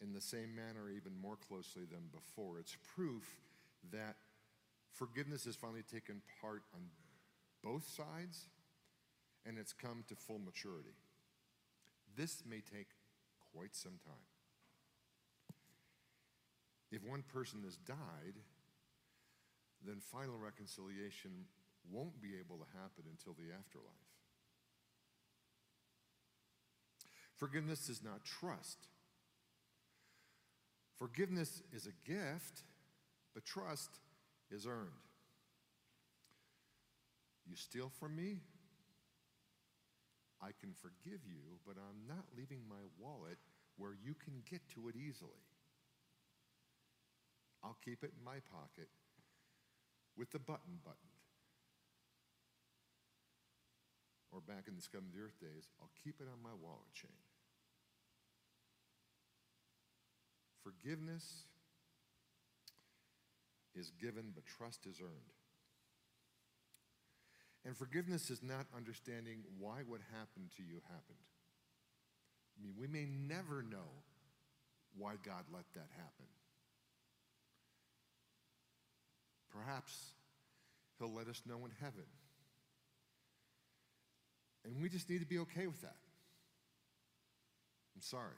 in 0.00 0.12
the 0.12 0.20
same 0.20 0.54
manner, 0.54 0.90
even 0.90 1.12
more 1.20 1.36
closely 1.36 1.84
than 1.84 2.10
before, 2.12 2.58
it's 2.58 2.76
proof 2.94 3.24
that 3.92 4.16
forgiveness 4.92 5.44
has 5.44 5.54
finally 5.54 5.82
taken 5.82 6.22
part 6.40 6.62
on 6.74 6.80
both 7.62 7.86
sides 7.86 8.48
and 9.46 9.58
it's 9.58 9.72
come 9.72 10.04
to 10.08 10.16
full 10.16 10.38
maturity. 10.38 10.96
This 12.16 12.42
may 12.48 12.60
take 12.60 12.88
quite 13.52 13.74
some 13.76 13.98
time. 14.04 14.37
If 16.90 17.04
one 17.04 17.22
person 17.22 17.62
has 17.64 17.76
died, 17.76 18.38
then 19.86 20.00
final 20.00 20.36
reconciliation 20.38 21.46
won't 21.90 22.20
be 22.20 22.30
able 22.38 22.56
to 22.56 22.64
happen 22.74 23.04
until 23.10 23.34
the 23.34 23.54
afterlife. 23.54 23.94
Forgiveness 27.36 27.88
is 27.88 28.02
not 28.02 28.24
trust. 28.24 28.88
Forgiveness 30.96 31.62
is 31.72 31.86
a 31.86 32.10
gift, 32.10 32.62
but 33.34 33.44
trust 33.44 34.00
is 34.50 34.66
earned. 34.66 34.88
You 37.48 37.54
steal 37.54 37.90
from 38.00 38.16
me, 38.16 38.40
I 40.42 40.50
can 40.60 40.72
forgive 40.72 41.20
you, 41.26 41.58
but 41.66 41.76
I'm 41.78 42.06
not 42.06 42.24
leaving 42.36 42.60
my 42.68 42.82
wallet 42.98 43.38
where 43.76 43.94
you 44.04 44.14
can 44.14 44.42
get 44.50 44.60
to 44.74 44.88
it 44.88 44.96
easily. 44.96 45.42
I'll 47.62 47.78
keep 47.84 48.02
it 48.02 48.12
in 48.16 48.24
my 48.24 48.38
pocket 48.50 48.88
with 50.16 50.30
the 50.30 50.38
button 50.38 50.78
buttoned. 50.84 51.18
Or 54.30 54.40
back 54.40 54.64
in 54.68 54.76
the 54.76 54.82
scum 54.82 55.02
of 55.08 55.12
the 55.14 55.24
earth 55.24 55.40
days, 55.40 55.68
I'll 55.80 55.90
keep 56.04 56.20
it 56.20 56.28
on 56.30 56.42
my 56.42 56.54
wallet 56.60 56.92
chain. 56.92 57.10
Forgiveness 60.62 61.44
is 63.74 63.90
given, 64.00 64.32
but 64.34 64.44
trust 64.44 64.86
is 64.86 65.00
earned. 65.00 65.32
And 67.64 67.76
forgiveness 67.76 68.30
is 68.30 68.42
not 68.42 68.66
understanding 68.76 69.44
why 69.58 69.80
what 69.86 70.00
happened 70.12 70.50
to 70.56 70.62
you 70.62 70.80
happened. 70.88 71.24
I 72.58 72.62
mean, 72.62 72.74
we 72.78 72.86
may 72.86 73.06
never 73.06 73.62
know 73.62 74.04
why 74.96 75.14
God 75.24 75.44
let 75.52 75.64
that 75.74 75.88
happen. 75.96 76.26
Perhaps 79.52 80.12
He'll 80.98 81.14
let 81.14 81.28
us 81.28 81.42
know 81.46 81.64
in 81.64 81.70
heaven. 81.80 82.06
And 84.64 84.82
we 84.82 84.88
just 84.88 85.08
need 85.08 85.20
to 85.20 85.26
be 85.26 85.38
okay 85.38 85.66
with 85.66 85.80
that. 85.82 85.96
I'm 87.94 88.02
sorry. 88.02 88.34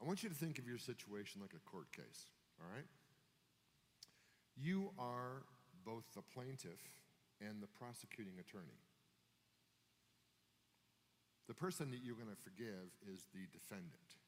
I 0.00 0.06
want 0.06 0.22
you 0.22 0.28
to 0.30 0.34
think 0.34 0.58
of 0.58 0.66
your 0.66 0.78
situation 0.78 1.42
like 1.42 1.52
a 1.54 1.70
court 1.70 1.92
case, 1.92 2.30
all 2.60 2.66
right? 2.74 2.86
You 4.56 4.90
are 4.98 5.42
both 5.84 6.04
the 6.14 6.22
plaintiff 6.22 6.80
and 7.40 7.62
the 7.62 7.66
prosecuting 7.66 8.34
attorney. 8.40 8.80
The 11.48 11.54
person 11.54 11.90
that 11.90 12.00
you're 12.02 12.16
going 12.16 12.30
to 12.30 12.42
forgive 12.42 12.94
is 13.12 13.26
the 13.34 13.44
defendant. 13.52 14.19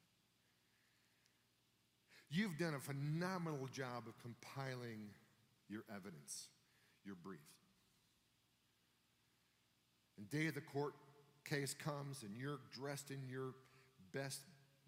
You've 2.34 2.56
done 2.56 2.72
a 2.72 2.80
phenomenal 2.80 3.68
job 3.70 4.04
of 4.08 4.18
compiling 4.22 5.10
your 5.68 5.82
evidence, 5.94 6.48
your 7.04 7.14
brief. 7.14 7.40
And 10.16 10.30
day 10.30 10.46
of 10.46 10.54
the 10.54 10.62
court 10.62 10.94
case 11.44 11.74
comes 11.74 12.22
and 12.22 12.34
you're 12.34 12.60
dressed 12.72 13.10
in 13.10 13.18
your 13.28 13.52
best 14.14 14.40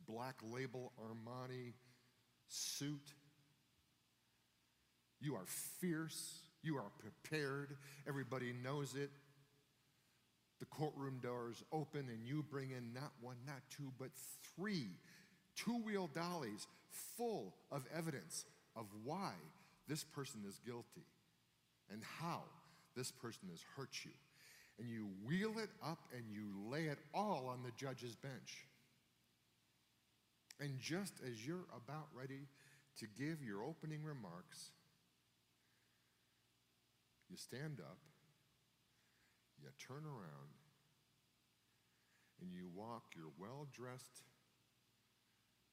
black 0.08 0.36
label 0.42 0.92
Armani 0.98 1.74
suit. 2.48 3.12
You 5.20 5.34
are 5.34 5.44
fierce. 5.80 6.40
You 6.62 6.76
are 6.76 6.90
prepared. 6.98 7.76
Everybody 8.08 8.54
knows 8.54 8.94
it. 8.94 9.10
The 10.60 10.66
courtroom 10.66 11.18
doors 11.22 11.62
open, 11.72 12.08
and 12.08 12.24
you 12.24 12.42
bring 12.42 12.70
in 12.70 12.94
not 12.94 13.12
one, 13.20 13.36
not 13.46 13.60
two, 13.68 13.92
but 13.98 14.08
three 14.56 14.88
two 15.56 15.78
wheel 15.82 16.08
dollies 16.14 16.66
full 17.16 17.54
of 17.70 17.84
evidence 17.96 18.44
of 18.76 18.86
why 19.04 19.32
this 19.88 20.04
person 20.04 20.40
is 20.48 20.58
guilty 20.64 21.06
and 21.90 22.02
how 22.20 22.42
this 22.96 23.10
person 23.10 23.48
has 23.50 23.60
hurt 23.76 24.04
you. 24.04 24.10
And 24.78 24.88
you 24.88 25.08
wheel 25.24 25.58
it 25.58 25.70
up 25.84 25.98
and 26.16 26.24
you 26.30 26.46
lay 26.68 26.86
it 26.86 26.98
all 27.12 27.48
on 27.48 27.62
the 27.62 27.70
judge's 27.76 28.16
bench. 28.16 28.66
And 30.60 30.78
just 30.80 31.14
as 31.28 31.46
you're 31.46 31.66
about 31.76 32.08
ready 32.14 32.46
to 32.98 33.06
give 33.18 33.42
your 33.42 33.62
opening 33.62 34.02
remarks, 34.02 34.70
you 37.28 37.36
stand 37.36 37.80
up, 37.80 37.98
you 39.60 39.68
turn 39.78 40.04
around, 40.04 40.54
and 42.40 42.52
you 42.52 42.68
walk 42.74 43.02
your 43.16 43.30
well 43.38 43.66
dressed 43.72 44.22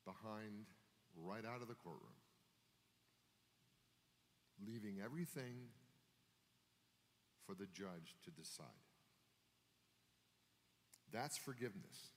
behind 0.05 0.67
right 1.15 1.45
out 1.45 1.61
of 1.61 1.67
the 1.67 1.75
courtroom, 1.75 2.19
leaving 4.65 5.01
everything 5.03 5.69
for 7.45 7.53
the 7.55 7.67
judge 7.73 8.15
to 8.23 8.31
decide. 8.31 8.65
That's 11.11 11.37
forgiveness. 11.37 12.11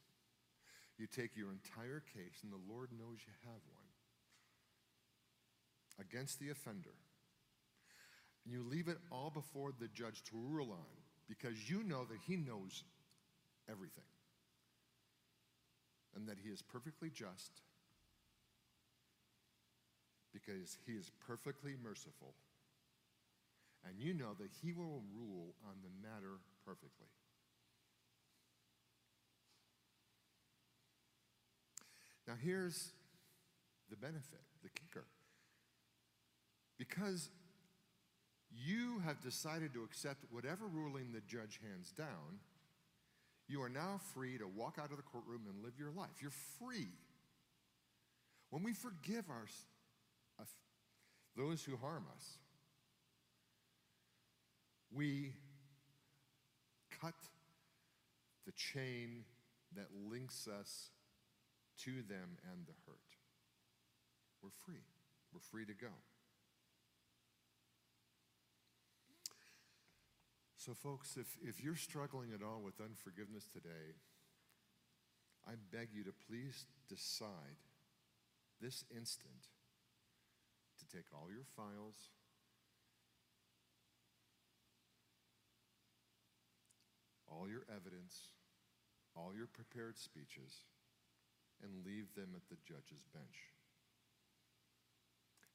You 0.97 1.07
take 1.07 1.37
your 1.37 1.51
entire 1.51 2.03
case, 2.15 2.43
and 2.43 2.53
the 2.53 2.73
Lord 2.73 2.91
knows 2.93 3.19
you 3.27 3.33
have 3.45 3.61
one, 3.73 3.91
against 5.99 6.39
the 6.39 6.51
offender, 6.51 6.95
and 8.45 8.53
you 8.53 8.63
leave 8.63 8.89
it 8.89 8.99
all 9.11 9.31
before 9.31 9.73
the 9.79 9.89
judge 9.89 10.23
to 10.25 10.37
rule 10.37 10.71
on 10.71 10.95
because 11.29 11.69
you 11.69 11.83
know 11.83 12.05
that 12.05 12.19
he 12.27 12.37
knows 12.37 12.85
everything 13.69 14.05
and 16.15 16.29
that 16.29 16.39
he 16.43 16.51
is 16.51 16.63
perfectly 16.63 17.11
just 17.11 17.63
because 20.35 20.77
he 20.85 20.93
is 20.93 21.11
perfectly 21.27 21.75
merciful. 21.83 22.35
And 23.87 23.99
you 23.99 24.13
know 24.13 24.35
that 24.39 24.51
he 24.63 24.73
will 24.73 25.03
rule 25.15 25.55
on 25.65 25.77
the 25.83 26.07
matter 26.07 26.41
perfectly. 26.67 27.07
Now, 32.27 32.35
here's 32.43 32.93
the 33.91 33.97
benefit, 33.97 34.41
the 34.63 34.71
kicker. 34.71 35.05
Because 36.79 37.29
you 38.51 39.01
have 39.05 39.21
decided 39.21 39.75
to 39.75 39.85
accept 39.85 40.25
whatever 40.31 40.67
ruling 40.67 41.13
the 41.13 41.21
judge 41.21 41.61
hands 41.63 41.93
down, 41.93 42.41
you 43.47 43.61
are 43.63 43.69
now 43.69 44.01
free 44.15 44.39
to 44.39 44.47
walk 44.49 44.79
out 44.83 44.91
of 44.91 44.97
the 44.97 45.03
courtroom 45.03 45.43
and 45.49 45.63
live 45.63 45.75
your 45.79 45.91
life. 45.91 46.23
You're 46.23 46.33
free. 46.59 46.89
When 48.51 48.63
we 48.63 48.73
forgive 48.73 49.29
our, 49.29 49.47
uh, 50.41 50.45
those 51.37 51.63
who 51.63 51.77
harm 51.77 52.05
us, 52.15 52.39
we 54.93 55.35
cut 57.01 57.15
the 58.47 58.53
chain 58.53 59.25
that 59.75 59.87
links 60.11 60.47
us 60.49 60.91
to 61.85 61.91
them 61.91 62.39
and 62.53 62.67
the 62.67 62.75
hurt. 62.87 62.99
We're 64.43 64.51
free. 64.65 64.85
We're 65.33 65.41
free 65.41 65.65
to 65.65 65.75
go. 65.75 65.93
So, 70.57 70.73
folks, 70.73 71.19
if, 71.19 71.37
if 71.43 71.63
you're 71.63 71.77
struggling 71.77 72.33
at 72.33 72.43
all 72.43 72.63
with 72.63 72.81
unforgiveness 72.81 73.45
today, 73.53 73.99
I 75.47 75.53
beg 75.71 75.89
you 75.93 76.05
to 76.05 76.13
please 76.27 76.65
decide 76.89 77.61
this 78.63 78.85
instant 78.97 79.49
take 80.95 81.11
all 81.11 81.27
your 81.27 81.43
files, 81.59 82.15
all 87.27 87.51
your 87.51 87.67
evidence, 87.67 88.31
all 89.17 89.35
your 89.35 89.51
prepared 89.51 89.99
speeches, 89.99 90.63
and 91.63 91.83
leave 91.83 92.15
them 92.15 92.31
at 92.39 92.47
the 92.47 92.63
judge's 92.63 93.03
bench. 93.11 93.51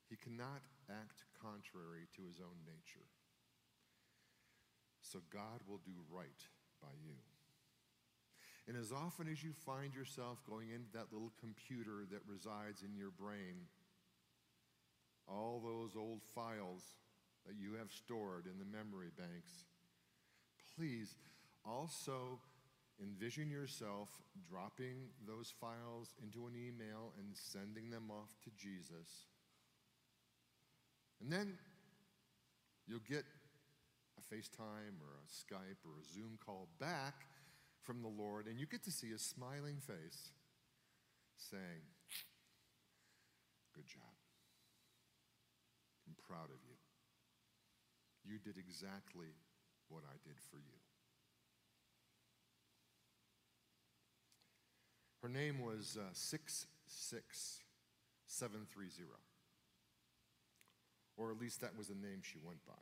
He 0.10 0.18
cannot 0.18 0.68
act 0.92 1.24
contrary 1.40 2.12
to 2.18 2.28
his 2.28 2.44
own 2.44 2.60
nature. 2.68 3.08
So 5.00 5.20
God 5.32 5.64
will 5.70 5.80
do 5.86 6.04
right 6.12 6.44
by 6.82 6.92
you. 7.00 7.16
And 8.68 8.76
as 8.76 8.92
often 8.92 9.28
as 9.32 9.44
you 9.44 9.54
find 9.66 9.96
yourself 9.96 10.44
going 10.46 10.70
into 10.70 10.92
that 10.94 11.14
little 11.14 11.32
computer 11.40 12.06
that 12.12 12.22
resides 12.28 12.84
in 12.84 12.94
your 12.94 13.10
brain, 13.10 13.66
all 15.30 15.62
those 15.64 15.96
old 15.96 16.22
files 16.36 16.84
that 17.46 17.56
you 17.56 17.74
have 17.78 17.92
stored 17.92 18.46
in 18.46 18.60
the 18.60 18.66
memory 18.66 19.10
banks, 19.18 19.66
please 20.76 21.16
also 21.66 22.40
envision 23.02 23.50
yourself 23.50 24.10
dropping 24.50 25.08
those 25.28 25.54
files 25.62 26.14
into 26.22 26.48
an 26.48 26.54
email 26.56 27.14
and 27.18 27.28
sending 27.34 27.90
them 27.90 28.12
off 28.12 28.30
to 28.44 28.50
Jesus. 28.58 29.28
And 31.22 31.32
then 31.32 31.58
you'll 32.88 33.00
get 33.10 33.24
a 34.18 34.36
FaceTime 34.36 35.00
or 35.02 35.16
a 35.24 35.30
Skype 35.30 35.86
or 35.86 36.00
a 36.02 36.14
Zoom 36.14 36.38
call 36.46 36.68
back 36.80 37.26
from 37.82 38.02
the 38.02 38.10
Lord, 38.10 38.48
and 38.48 38.60
you 38.60 38.66
get 38.66 38.84
to 38.84 38.92
see 38.92 39.12
a 39.12 39.20
smiling 39.20 39.78
face 39.78 40.32
saying, 41.38 41.88
Good 43.74 43.88
job. 43.88 44.19
Proud 46.30 46.54
of 46.54 46.62
you. 46.62 46.78
You 48.24 48.38
did 48.38 48.58
exactly 48.58 49.34
what 49.90 50.04
I 50.06 50.14
did 50.24 50.38
for 50.52 50.58
you. 50.58 50.78
Her 55.24 55.30
name 55.30 55.60
was 55.60 55.98
uh, 56.00 56.14
66730, 56.14 59.10
or 61.18 61.32
at 61.32 61.42
least 61.42 61.62
that 61.62 61.76
was 61.76 61.88
the 61.88 61.96
name 61.96 62.22
she 62.22 62.38
went 62.42 62.64
by. 62.66 62.74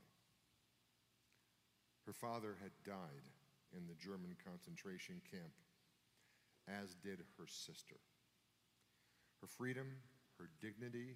Her 2.05 2.13
father 2.13 2.57
had 2.61 2.71
died 2.85 3.31
in 3.75 3.87
the 3.87 3.95
German 3.95 4.35
concentration 4.45 5.19
camp, 5.31 5.53
as 6.67 6.93
did 6.95 7.23
her 7.37 7.47
sister. 7.47 7.95
Her 9.41 9.47
freedom, 9.47 9.87
her 10.37 10.49
dignity, 10.61 11.15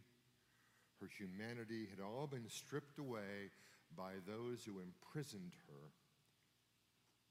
her 1.01 1.09
humanity 1.17 1.87
had 1.89 2.03
all 2.03 2.27
been 2.27 2.47
stripped 2.47 2.99
away 2.99 3.49
by 3.97 4.13
those 4.25 4.63
who 4.63 4.79
imprisoned 4.79 5.51
her, 5.67 5.91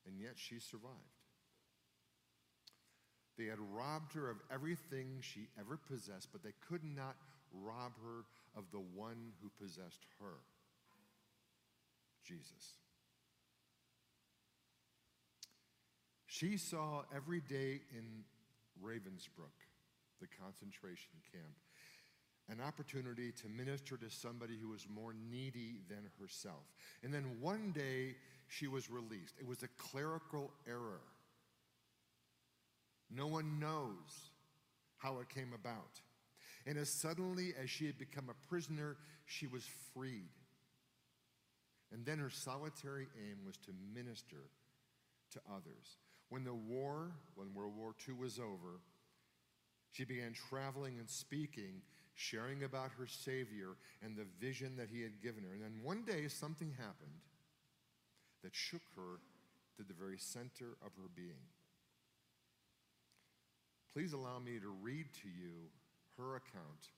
and 0.06 0.20
yet 0.20 0.35
she 0.37 0.59
survived. 0.59 0.94
They 3.38 3.46
had 3.46 3.59
robbed 3.72 4.12
her 4.14 4.28
of 4.28 4.37
everything 4.52 5.20
she 5.22 5.48
ever 5.59 5.78
possessed, 5.78 6.28
but 6.33 6.42
they 6.42 6.52
could 6.68 6.85
not 6.85 7.16
rob 7.52 7.92
her 8.02 8.24
of 8.59 8.64
the 8.72 8.80
one 8.80 9.33
who 9.40 9.50
possessed 9.64 10.04
her 10.18 10.37
Jesus. 12.26 12.74
She 16.26 16.56
saw 16.59 17.02
every 17.14 17.40
day 17.40 17.80
in 17.96 18.24
Ravensbrück, 18.83 19.56
the 20.20 20.28
concentration 20.40 21.11
camp, 21.33 21.56
an 22.50 22.60
opportunity 22.60 23.32
to 23.32 23.48
minister 23.48 23.96
to 23.96 24.10
somebody 24.10 24.56
who 24.60 24.68
was 24.68 24.86
more 24.92 25.14
needy 25.30 25.80
than 25.88 26.10
herself. 26.20 26.64
And 27.02 27.14
then 27.14 27.24
one 27.40 27.72
day 27.72 28.16
she 28.48 28.66
was 28.66 28.90
released. 28.90 29.34
It 29.38 29.46
was 29.46 29.62
a 29.62 29.68
clerical 29.78 30.50
error. 30.68 31.00
No 33.10 33.26
one 33.26 33.58
knows 33.58 34.30
how 34.98 35.20
it 35.20 35.28
came 35.28 35.52
about. 35.54 36.00
And 36.66 36.76
as 36.76 36.90
suddenly 36.90 37.54
as 37.60 37.70
she 37.70 37.86
had 37.86 37.98
become 37.98 38.28
a 38.28 38.48
prisoner, 38.48 38.96
she 39.26 39.46
was 39.46 39.64
freed. 39.94 40.30
And 41.92 42.04
then 42.04 42.18
her 42.18 42.30
solitary 42.30 43.08
aim 43.16 43.38
was 43.44 43.56
to 43.58 43.70
minister 43.94 44.50
to 45.32 45.40
others. 45.50 45.98
When 46.28 46.44
the 46.44 46.54
war, 46.54 47.12
when 47.34 47.54
World 47.54 47.76
War 47.76 47.94
II 48.08 48.14
was 48.14 48.38
over, 48.38 48.80
she 49.92 50.04
began 50.04 50.32
traveling 50.32 50.98
and 50.98 51.08
speaking, 51.08 51.82
sharing 52.14 52.64
about 52.64 52.90
her 52.99 53.07
Savior 53.07 53.77
and 54.03 54.16
the 54.16 54.27
vision 54.38 54.77
that 54.77 54.88
He 54.92 55.03
had 55.03 55.23
given 55.23 55.44
her. 55.44 55.53
And 55.53 55.62
then 55.62 55.81
one 55.83 56.03
day 56.03 56.29
something 56.29 56.73
happened 56.79 57.20
that 58.42 58.55
shook 58.55 58.83
her 58.96 59.20
to 59.77 59.83
the 59.83 59.94
very 59.94 60.18
center 60.18 60.77
of 60.85 60.92
her 60.96 61.09
being. 61.14 61.49
Please 63.92 64.12
allow 64.12 64.38
me 64.38 64.59
to 64.61 64.68
read 64.68 65.07
to 65.23 65.29
you 65.29 65.68
her 66.16 66.37
account 66.37 66.94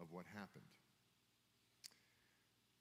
of 0.00 0.06
what 0.12 0.24
happened. 0.34 0.70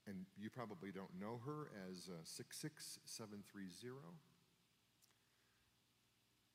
And 0.06 0.26
you 0.38 0.50
probably 0.50 0.92
don't 0.92 1.20
know 1.20 1.42
her 1.46 1.70
as 1.90 2.08
uh, 2.08 2.24
66730. 2.24 3.92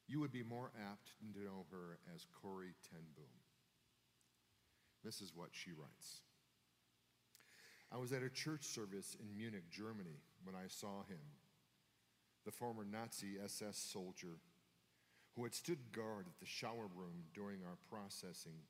You 0.08 0.20
would 0.20 0.32
be 0.32 0.42
more 0.42 0.70
apt 0.90 1.12
to 1.18 1.40
know 1.40 1.66
her 1.70 1.98
as 2.14 2.26
Corrie 2.40 2.74
ten 2.88 3.02
Boom. 3.14 3.41
This 5.04 5.20
is 5.20 5.32
what 5.34 5.50
she 5.52 5.70
writes. 5.70 6.20
I 7.92 7.98
was 7.98 8.12
at 8.12 8.22
a 8.22 8.30
church 8.30 8.64
service 8.64 9.16
in 9.20 9.36
Munich, 9.36 9.68
Germany, 9.70 10.22
when 10.44 10.54
I 10.54 10.68
saw 10.68 11.02
him, 11.08 11.20
the 12.44 12.52
former 12.52 12.84
Nazi 12.84 13.36
SS 13.42 13.76
soldier 13.76 14.38
who 15.34 15.44
had 15.44 15.54
stood 15.54 15.92
guard 15.92 16.26
at 16.26 16.38
the 16.40 16.46
shower 16.46 16.88
room 16.94 17.24
during 17.34 17.58
our 17.64 17.78
processing 17.90 18.64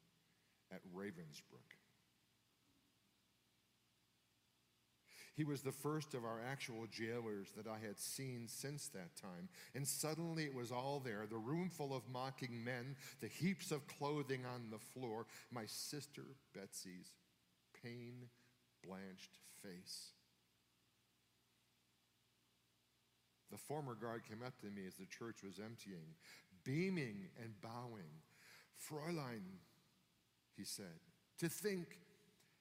at 0.73 0.81
Ravensbrück. 0.95 1.82
He 5.35 5.45
was 5.45 5.63
the 5.63 5.73
first 5.73 6.13
of 6.15 6.25
our 6.25 6.41
actual 6.47 6.87
jailers 6.91 7.49
that 7.57 7.67
I 7.67 7.79
had 7.85 7.99
seen 7.99 8.49
since 8.49 8.89
that 8.89 9.17
time. 9.17 9.49
And 9.75 9.89
suddenly 9.89 10.45
it 10.45 10.55
was 10.55 10.71
all 10.71 11.01
there 11.03 11.27
the 11.29 11.39
room 11.39 11.71
full 11.71 11.97
of 11.97 12.03
mocking 12.13 12.63
men, 12.63 12.97
the 13.21 13.29
heaps 13.29 13.71
of 13.73 13.87
clothing 13.87 14.45
on 14.45 14.69
the 14.71 14.79
floor, 14.79 15.27
my 15.51 15.65
sister 15.67 16.23
Betsy's 16.55 17.13
pain 17.83 18.29
blanched 18.87 19.39
face. 19.63 20.11
The 23.51 23.59
former 23.59 23.95
guard 23.95 24.23
came 24.29 24.43
up 24.45 24.59
to 24.61 24.67
me 24.67 24.87
as 24.87 24.95
the 24.95 25.07
church 25.07 25.43
was 25.45 25.59
emptying, 25.59 26.15
beaming 26.65 27.29
and 27.43 27.53
bowing. 27.61 28.21
Fräulein, 28.91 29.43
he 30.57 30.65
said, 30.65 31.01
to 31.39 31.49
think, 31.49 31.99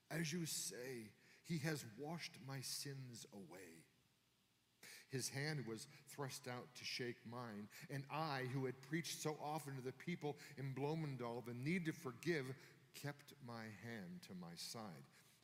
as 0.09 0.31
you 0.31 0.45
say, 0.45 1.09
he 1.43 1.57
has 1.59 1.83
washed 1.97 2.37
my 2.47 2.61
sins 2.61 3.25
away. 3.33 3.83
His 5.09 5.27
hand 5.27 5.65
was 5.67 5.87
thrust 6.07 6.47
out 6.47 6.73
to 6.75 6.85
shake 6.85 7.17
mine, 7.29 7.67
and 7.89 8.03
I, 8.09 8.43
who 8.53 8.65
had 8.65 8.81
preached 8.81 9.21
so 9.21 9.35
often 9.43 9.75
to 9.75 9.81
the 9.81 9.91
people 9.91 10.37
in 10.57 10.73
Bloemendaal 10.73 11.43
the 11.45 11.53
need 11.53 11.85
to 11.85 11.91
forgive, 11.91 12.45
kept 12.95 13.33
my 13.45 13.63
hand 13.83 14.21
to 14.27 14.33
my 14.39 14.55
side. 14.55 14.81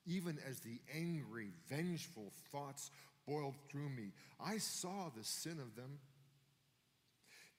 Even 0.05 0.37
as 0.49 0.61
the 0.61 0.79
angry, 0.95 1.49
vengeful 1.69 2.31
thoughts 2.49 2.91
boiled 3.27 3.55
through 3.69 3.89
me, 3.89 4.13
I 4.39 4.57
saw 4.57 5.09
the 5.09 5.23
sin 5.23 5.59
of 5.59 5.75
them. 5.75 5.99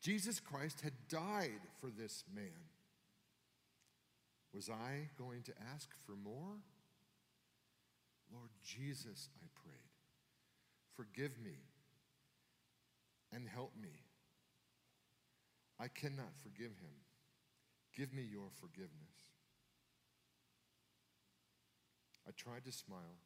Jesus 0.00 0.40
Christ 0.40 0.80
had 0.80 0.94
died 1.10 1.60
for 1.80 1.90
this 1.90 2.24
man. 2.34 2.68
Was 4.54 4.70
I 4.70 5.10
going 5.18 5.42
to 5.42 5.52
ask 5.74 5.90
for 6.06 6.12
more? 6.12 6.56
Lord 8.32 8.50
Jesus, 8.64 9.28
I 9.42 9.46
prayed, 9.62 9.92
forgive 10.96 11.38
me 11.42 11.56
and 13.32 13.48
help 13.48 13.72
me. 13.80 14.04
I 15.80 15.88
cannot 15.88 16.32
forgive 16.42 16.72
him. 16.72 16.96
Give 17.96 18.12
me 18.12 18.22
your 18.22 18.48
forgiveness. 18.60 18.90
I 22.26 22.30
tried 22.36 22.64
to 22.64 22.72
smile. 22.72 23.18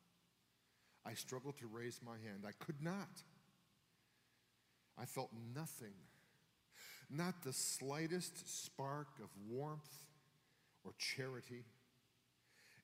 I 1.04 1.14
struggled 1.14 1.58
to 1.58 1.66
raise 1.66 2.00
my 2.04 2.12
hand. 2.12 2.44
I 2.46 2.52
could 2.64 2.80
not. 2.80 3.22
I 4.98 5.06
felt 5.06 5.30
nothing, 5.54 5.94
not 7.10 7.42
the 7.42 7.52
slightest 7.52 8.64
spark 8.64 9.08
of 9.22 9.28
warmth 9.48 10.04
or 10.84 10.92
charity. 10.98 11.64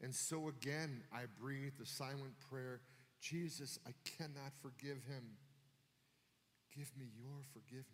And 0.02 0.14
so 0.14 0.48
again, 0.48 1.02
I 1.12 1.22
breathed 1.40 1.78
the 1.78 1.86
silent 1.86 2.38
prayer 2.48 2.80
Jesus, 3.20 3.78
I 3.86 3.90
cannot 4.16 4.52
forgive 4.62 5.02
him. 5.04 5.24
Give 6.76 6.90
me 6.96 7.06
your 7.16 7.42
forgiveness. 7.52 7.86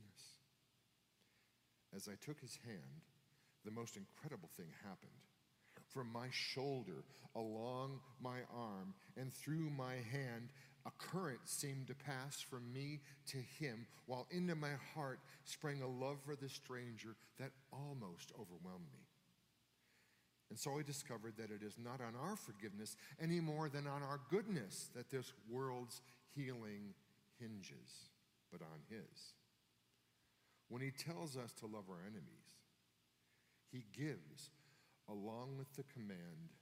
As 1.95 2.09
I 2.09 2.15
took 2.25 2.41
his 2.41 2.59
hand, 2.65 3.03
the 3.65 3.71
most 3.71 3.97
incredible 3.97 4.51
thing 4.57 4.69
happened. 4.83 5.11
From 5.89 6.13
my 6.13 6.27
shoulder, 6.31 7.05
along 7.35 8.01
my 8.21 8.41
arm, 8.53 8.95
and 9.17 9.33
through 9.33 9.71
my 9.71 9.95
hand, 9.95 10.51
a 10.87 10.91
current 10.99 11.41
seemed 11.47 11.87
to 11.87 11.95
pass 11.95 12.41
from 12.41 12.73
me 12.73 13.01
to 13.29 13.39
him, 13.39 13.87
while 14.07 14.27
into 14.31 14.55
my 14.55 14.73
heart 14.95 15.21
sprang 15.45 15.81
a 15.81 15.89
love 15.89 16.19
for 16.27 16.37
the 16.37 16.49
stranger 16.49 17.17
that 17.39 17.53
almost 17.73 18.33
overwhelmed 18.35 18.89
me. 18.93 19.07
And 20.55 20.61
so 20.61 20.79
I 20.79 20.83
discovered 20.83 21.33
that 21.37 21.51
it 21.51 21.67
is 21.67 21.79
not 21.83 22.01
on 22.01 22.15
our 22.15 22.37
forgiveness 22.37 22.95
any 23.21 23.41
more 23.41 23.69
than 23.69 23.89
on 23.89 24.05
our 24.05 24.21
goodness 24.31 24.89
that 24.95 25.11
this 25.11 25.33
world's 25.51 26.01
healing 26.33 26.95
hinges, 27.41 28.13
but 28.53 28.63
on 28.63 28.79
His. 28.89 29.33
When 30.69 30.81
He 30.81 30.93
tells 30.93 31.37
us 31.37 31.51
to 31.55 31.67
love 31.67 31.87
our 31.91 32.03
enemies, 32.07 32.55
He 33.73 33.83
gives, 33.99 34.51
along 35.09 35.59
with 35.59 35.75
the 35.75 35.83
command, 35.93 36.53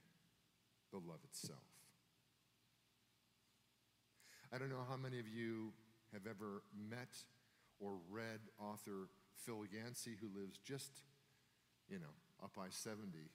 the 0.91 0.97
love 0.97 1.19
itself. 1.23 1.59
I 4.51 4.57
don't 4.57 4.71
know 4.71 4.87
how 4.89 4.97
many 4.97 5.19
of 5.19 5.27
you 5.27 5.71
have 6.13 6.25
ever 6.25 6.63
met 6.89 7.13
or 7.79 7.99
read 8.09 8.39
author 8.59 9.09
Phil 9.45 9.65
Yancey, 9.71 10.15
who 10.19 10.29
lives 10.35 10.57
just, 10.57 11.03
you 11.87 11.99
know, 11.99 12.15
up 12.43 12.57
I 12.59 12.69
70 12.71 13.29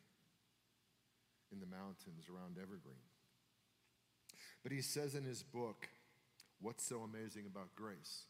in 1.53 1.61
the 1.61 1.67
mountains 1.67 2.27
around 2.29 2.57
Evergreen. 2.61 3.03
But 4.63 4.73
he 4.73 4.83
says 4.83 5.15
in 5.15 5.25
his 5.25 5.43
book, 5.43 5.89
What's 6.61 6.85
So 6.85 7.03
Amazing 7.03 7.47
About 7.47 7.75
Grace? 7.77 8.25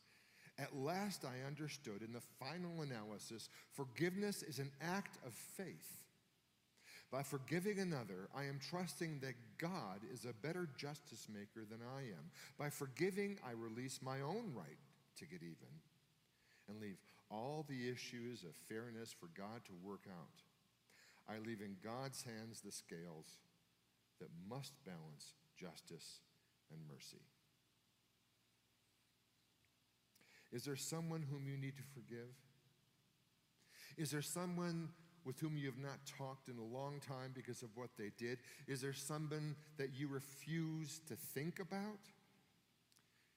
At 0.59 0.76
last 0.76 1.24
I 1.24 1.46
understood 1.46 2.02
in 2.02 2.12
the 2.12 2.20
final 2.38 2.83
analysis, 2.83 3.48
forgiveness 3.72 4.42
is 4.42 4.59
an 4.59 4.70
act 4.83 5.16
of 5.24 5.33
faith. 5.33 6.04
By 7.11 7.22
forgiving 7.22 7.78
another, 7.78 8.28
I 8.37 8.44
am 8.44 8.61
trusting 8.68 9.20
that 9.20 9.35
God 9.57 10.00
is 10.12 10.26
a 10.26 10.46
better 10.46 10.68
justice 10.76 11.26
maker 11.33 11.64
than 11.68 11.78
I 11.96 12.00
am. 12.02 12.31
By 12.59 12.68
forgiving, 12.68 13.38
I 13.46 13.52
release 13.52 14.00
my 14.02 14.20
own 14.20 14.52
right 14.54 14.78
to 15.16 15.24
get 15.24 15.42
even 15.42 15.72
and 16.68 16.81
leave 16.81 16.98
all 17.31 17.64
the 17.68 17.88
issues 17.88 18.42
of 18.42 18.54
fairness 18.68 19.14
for 19.18 19.28
God 19.35 19.64
to 19.66 19.72
work 19.83 20.04
out. 20.07 20.42
I 21.29 21.38
leave 21.38 21.61
in 21.61 21.77
God's 21.85 22.23
hands 22.23 22.61
the 22.61 22.73
scales 22.73 23.37
that 24.21 24.29
must 24.49 24.73
balance 24.85 25.35
justice 25.59 26.21
and 26.71 26.81
mercy. 26.88 27.23
Is 30.53 30.64
there 30.64 30.77
someone 30.77 31.23
whom 31.31 31.47
you 31.47 31.57
need 31.59 31.77
to 31.77 31.83
forgive? 31.95 32.35
Is 33.97 34.11
there 34.11 34.23
someone 34.23 34.88
with 35.25 35.38
whom 35.41 35.59
you 35.59 35.67
have 35.67 35.79
not 35.79 35.99
talked 36.07 36.49
in 36.49 36.57
a 36.57 36.64
long 36.64 37.01
time 37.07 37.33
because 37.35 37.62
of 37.62 37.69
what 37.75 37.91
they 37.99 38.11
did? 38.17 38.38
Is 38.67 38.81
there 38.81 38.95
someone 38.95 39.57
that 39.77 39.91
you 39.95 40.09
refuse 40.09 41.01
to 41.09 41.17
think 41.17 41.59
about? 41.61 41.99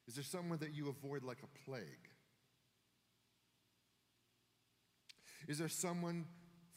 Is 0.07 0.15
there 0.15 0.23
someone 0.23 0.59
that 0.59 0.73
you 0.73 0.87
avoid 0.87 1.23
like 1.23 1.39
a 1.43 1.69
plague? 1.69 1.83
Is 5.47 5.57
there 5.57 5.69
someone 5.69 6.25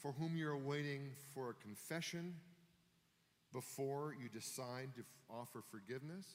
for 0.05 0.13
whom 0.13 0.37
you're 0.37 0.55
waiting 0.55 1.09
for 1.33 1.49
a 1.49 1.55
confession 1.55 2.35
before 3.55 4.15
you 4.21 4.29
decide 4.29 4.91
to 4.95 5.01
offer 5.31 5.63
forgiveness, 5.71 6.27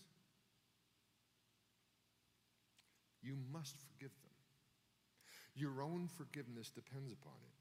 you 3.22 3.36
must 3.54 3.76
forgive 3.78 4.10
them. 4.24 4.34
Your 5.54 5.84
own 5.84 6.10
forgiveness 6.18 6.72
depends 6.72 7.12
upon 7.12 7.36
it. 7.44 7.54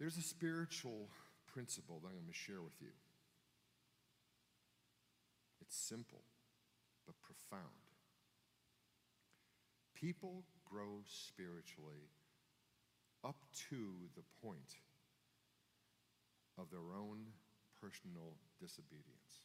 There's 0.00 0.16
a 0.16 0.22
spiritual 0.22 1.06
principle 1.46 2.00
that 2.02 2.08
I'm 2.08 2.14
going 2.14 2.26
to 2.26 2.34
share 2.34 2.62
with 2.62 2.74
you. 2.80 2.90
It's 5.60 5.76
simple, 5.76 6.22
but 7.06 7.14
profound. 7.22 7.62
People 9.94 10.42
grow 10.68 11.04
spiritually 11.06 12.10
up 13.24 13.36
to 13.70 13.76
the 14.16 14.22
point 14.42 14.76
of 16.58 16.70
their 16.70 16.94
own 16.96 17.26
personal 17.80 18.36
disobedience. 18.60 19.42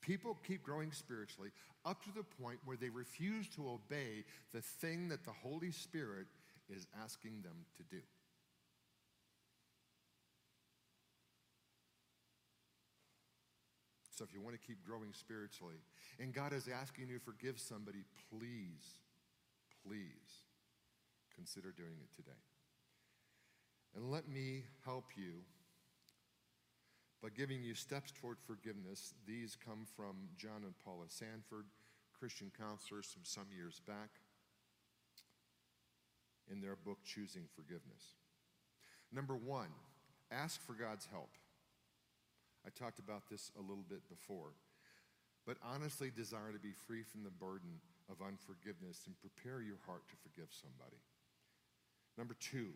People 0.00 0.38
keep 0.46 0.62
growing 0.62 0.92
spiritually 0.92 1.50
up 1.84 2.02
to 2.04 2.10
the 2.14 2.22
point 2.22 2.58
where 2.64 2.76
they 2.76 2.88
refuse 2.88 3.48
to 3.48 3.68
obey 3.68 4.24
the 4.52 4.62
thing 4.62 5.08
that 5.08 5.24
the 5.24 5.30
Holy 5.30 5.70
Spirit 5.70 6.26
is 6.74 6.86
asking 7.02 7.42
them 7.42 7.66
to 7.76 7.82
do. 7.84 8.02
So, 14.16 14.24
if 14.24 14.34
you 14.34 14.40
want 14.42 14.54
to 14.60 14.66
keep 14.66 14.84
growing 14.84 15.14
spiritually 15.14 15.80
and 16.18 16.34
God 16.34 16.52
is 16.52 16.68
asking 16.68 17.08
you 17.08 17.18
to 17.18 17.24
forgive 17.24 17.58
somebody, 17.58 18.04
please, 18.30 19.00
please 19.86 20.49
consider 21.40 21.72
doing 21.72 21.96
it 22.04 22.12
today. 22.14 22.36
And 23.96 24.10
let 24.10 24.28
me 24.28 24.64
help 24.84 25.06
you 25.16 25.40
by 27.22 27.30
giving 27.34 27.62
you 27.62 27.74
steps 27.74 28.12
toward 28.12 28.36
forgiveness. 28.38 29.14
These 29.26 29.56
come 29.56 29.86
from 29.96 30.28
John 30.36 30.68
and 30.68 30.74
Paula 30.84 31.06
Sandford, 31.08 31.64
Christian 32.12 32.52
counselors 32.52 33.06
from 33.06 33.22
some 33.24 33.46
years 33.56 33.80
back, 33.88 34.20
in 36.52 36.60
their 36.60 36.76
book, 36.76 36.98
Choosing 37.06 37.44
Forgiveness. 37.56 38.20
Number 39.10 39.34
one, 39.34 39.72
ask 40.30 40.60
for 40.60 40.74
God's 40.74 41.06
help. 41.10 41.30
I 42.66 42.68
talked 42.68 42.98
about 42.98 43.30
this 43.30 43.50
a 43.56 43.62
little 43.62 43.86
bit 43.88 44.06
before, 44.10 44.52
but 45.46 45.56
honestly 45.64 46.10
desire 46.14 46.52
to 46.52 46.58
be 46.58 46.74
free 46.86 47.02
from 47.02 47.24
the 47.24 47.30
burden 47.30 47.80
of 48.10 48.20
unforgiveness 48.20 49.06
and 49.06 49.16
prepare 49.16 49.62
your 49.62 49.80
heart 49.86 50.02
to 50.08 50.16
forgive 50.20 50.52
somebody. 50.52 51.00
Number 52.20 52.36
two, 52.38 52.68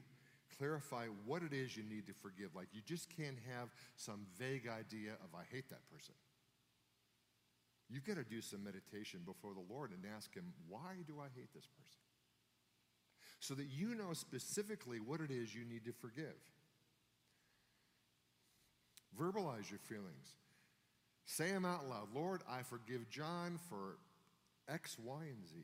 clarify 0.57 1.04
what 1.26 1.42
it 1.42 1.52
is 1.52 1.76
you 1.76 1.83
need 1.83 2.07
to 2.07 2.14
forgive. 2.14 2.54
Like 2.54 2.68
you 2.72 2.80
just 2.80 3.14
can't 3.14 3.37
have 3.54 3.68
some 3.94 4.24
vague 4.38 4.66
idea 4.66 5.12
of, 5.22 5.38
I 5.38 5.44
hate 5.52 5.68
that 5.68 5.87
person. 5.92 6.14
You've 7.90 8.07
got 8.07 8.16
to 8.16 8.24
do 8.24 8.40
some 8.40 8.64
meditation 8.64 9.20
before 9.26 9.52
the 9.52 9.74
Lord 9.74 9.90
and 9.90 10.00
ask 10.16 10.33
Him, 10.35 10.54
why 10.66 11.04
do 11.07 11.16
I 11.20 11.28
hate 11.37 11.52
this 11.54 11.66
person? 11.66 12.00
So 13.38 13.52
that 13.52 13.66
you 13.66 13.94
know 13.94 14.14
specifically 14.14 14.98
what 14.98 15.20
it 15.20 15.30
is 15.30 15.54
you 15.54 15.66
need 15.66 15.85
to 15.85 15.92
forgive. 15.92 16.40
Verbalize 19.20 19.68
your 19.68 19.80
feelings. 19.80 20.38
Say 21.26 21.50
them 21.50 21.66
out 21.66 21.87
loud. 21.87 22.09
Lord, 22.14 22.40
I 22.48 22.62
forgive 22.62 23.11
John 23.11 23.59
for 23.68 23.98
X, 24.66 24.96
Y, 24.98 25.24
and 25.24 25.46
Z. 25.46 25.57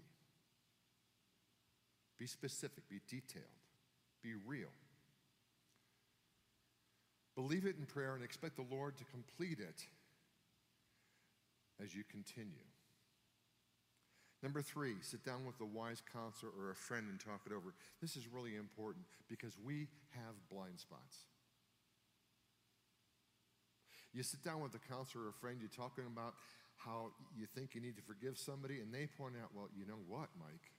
Be 2.19 2.27
specific, 2.27 2.87
be 2.91 3.01
detailed, 3.09 3.47
be 4.23 4.31
real. 4.47 4.73
Believe 7.35 7.65
it 7.65 7.77
in 7.79 7.87
prayer 7.87 8.15
and 8.15 8.23
expect 8.23 8.57
the 8.57 8.67
Lord 8.71 8.97
to 8.99 9.05
complete 9.05 9.61
it 9.61 9.87
as 11.83 11.95
you 11.95 12.03
continue. 12.11 12.67
Number 14.43 14.63
three, 14.63 14.95
sit 15.03 15.25
down 15.25 15.45
with 15.45 15.61
a 15.61 15.67
wise 15.67 16.03
counselor 16.13 16.51
or 16.59 16.71
a 16.71 16.75
friend 16.75 17.07
and 17.11 17.21
talk 17.21 17.43
it 17.47 17.53
over. 17.53 17.75
This 18.01 18.17
is 18.17 18.27
really 18.27 18.57
important 18.57 19.05
because 19.29 19.57
we 19.63 19.89
have 20.13 20.35
blind 20.51 20.81
spots. 20.81 21.25
You 24.13 24.23
sit 24.23 24.43
down 24.43 24.61
with 24.61 24.75
a 24.75 24.93
counselor 24.93 25.27
or 25.27 25.29
a 25.29 25.33
friend, 25.33 25.59
you're 25.61 25.69
talking 25.69 26.05
about 26.07 26.35
how 26.79 27.13
you 27.37 27.47
think 27.47 27.75
you 27.75 27.81
need 27.81 27.97
to 27.97 28.03
forgive 28.03 28.39
somebody, 28.39 28.81
and 28.81 28.93
they 28.93 29.07
point 29.07 29.35
out, 29.41 29.51
well, 29.55 29.69
you 29.77 29.87
know 29.87 30.01
what, 30.09 30.29
Mike? 30.39 30.73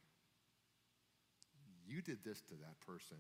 You 1.92 2.02
did 2.02 2.24
this 2.24 2.40
to 2.48 2.56
that 2.64 2.80
person. 2.80 3.20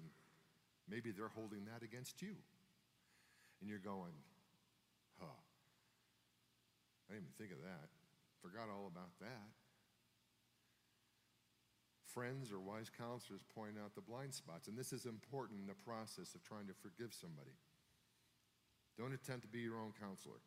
Maybe 0.88 1.12
they're 1.12 1.36
holding 1.36 1.67
that 1.67 1.84
against 1.84 2.21
you. 2.21 2.39
And 3.60 3.69
you're 3.69 3.84
going, 3.84 4.15
huh, 5.19 5.27
I 7.10 7.13
didn't 7.13 7.27
even 7.27 7.36
think 7.36 7.51
of 7.51 7.60
that. 7.67 7.91
Forgot 8.39 8.71
all 8.71 8.88
about 8.88 9.12
that. 9.19 9.51
Friends 12.15 12.51
or 12.51 12.60
wise 12.60 12.89
counselors 12.89 13.43
point 13.53 13.75
out 13.75 13.93
the 13.93 14.01
blind 14.01 14.34
spots, 14.34 14.67
and 14.67 14.77
this 14.77 14.91
is 14.91 15.05
important 15.05 15.60
in 15.60 15.67
the 15.67 15.84
process 15.84 16.34
of 16.34 16.43
trying 16.43 16.67
to 16.67 16.73
forgive 16.73 17.13
somebody. 17.13 17.55
Don't 18.97 19.13
attempt 19.13 19.43
to 19.43 19.51
be 19.51 19.60
your 19.60 19.79
own 19.79 19.91
counselor 19.99 20.39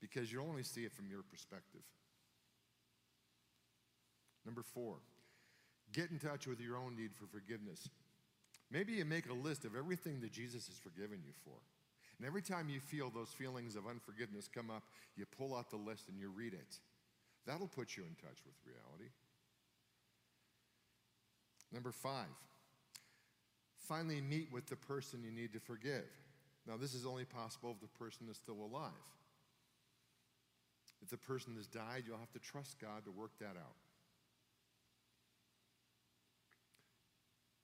because 0.00 0.30
you'll 0.32 0.46
only 0.46 0.62
see 0.62 0.82
it 0.82 0.92
from 0.92 1.10
your 1.10 1.22
perspective. 1.22 1.82
Number 4.46 4.62
four, 4.62 4.96
get 5.92 6.10
in 6.10 6.18
touch 6.18 6.46
with 6.46 6.60
your 6.60 6.76
own 6.76 6.96
need 6.96 7.10
for 7.14 7.26
forgiveness. 7.26 7.88
Maybe 8.70 8.92
you 8.94 9.04
make 9.04 9.28
a 9.28 9.34
list 9.34 9.64
of 9.64 9.74
everything 9.74 10.20
that 10.20 10.32
Jesus 10.32 10.66
has 10.66 10.76
forgiven 10.76 11.20
you 11.24 11.32
for. 11.44 11.56
And 12.18 12.26
every 12.26 12.42
time 12.42 12.68
you 12.68 12.80
feel 12.80 13.10
those 13.10 13.30
feelings 13.30 13.76
of 13.76 13.86
unforgiveness 13.86 14.48
come 14.52 14.70
up, 14.70 14.82
you 15.16 15.24
pull 15.24 15.56
out 15.56 15.70
the 15.70 15.76
list 15.76 16.08
and 16.08 16.18
you 16.18 16.30
read 16.30 16.52
it. 16.52 16.78
That'll 17.46 17.68
put 17.68 17.96
you 17.96 18.02
in 18.02 18.14
touch 18.16 18.38
with 18.44 18.54
reality. 18.66 19.10
Number 21.72 21.92
five, 21.92 22.26
finally 23.78 24.20
meet 24.20 24.52
with 24.52 24.66
the 24.66 24.76
person 24.76 25.22
you 25.22 25.30
need 25.30 25.52
to 25.52 25.60
forgive. 25.60 26.08
Now, 26.66 26.76
this 26.76 26.92
is 26.92 27.06
only 27.06 27.24
possible 27.24 27.70
if 27.70 27.80
the 27.80 27.98
person 27.98 28.26
is 28.30 28.36
still 28.36 28.60
alive. 28.60 28.92
If 31.00 31.08
the 31.08 31.16
person 31.16 31.54
has 31.56 31.66
died, 31.66 32.04
you'll 32.06 32.18
have 32.18 32.32
to 32.32 32.38
trust 32.38 32.78
God 32.80 33.04
to 33.04 33.10
work 33.10 33.30
that 33.40 33.56
out. 33.56 33.76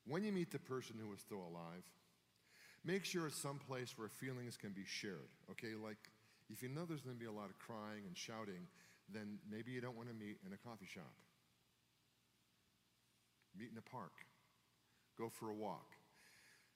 When 0.06 0.22
you 0.22 0.32
meet 0.32 0.50
the 0.50 0.58
person 0.58 0.96
who 1.00 1.12
is 1.12 1.20
still 1.20 1.40
alive, 1.40 1.84
make 2.84 3.04
sure 3.04 3.26
it's 3.26 3.40
someplace 3.40 3.96
where 3.96 4.08
feelings 4.08 4.56
can 4.56 4.72
be 4.72 4.84
shared. 4.84 5.32
Okay, 5.50 5.74
like 5.82 5.96
if 6.50 6.62
you 6.62 6.68
know 6.68 6.84
there's 6.84 7.00
going 7.00 7.16
to 7.16 7.20
be 7.20 7.26
a 7.26 7.32
lot 7.32 7.48
of 7.48 7.58
crying 7.58 8.04
and 8.06 8.16
shouting, 8.16 8.68
then 9.12 9.38
maybe 9.50 9.72
you 9.72 9.80
don't 9.80 9.96
want 9.96 10.08
to 10.08 10.14
meet 10.14 10.36
in 10.46 10.52
a 10.52 10.58
coffee 10.58 10.88
shop. 10.92 11.14
Meet 13.58 13.70
in 13.72 13.78
a 13.78 13.90
park. 13.90 14.12
Go 15.16 15.30
for 15.30 15.48
a 15.48 15.54
walk. 15.54 15.94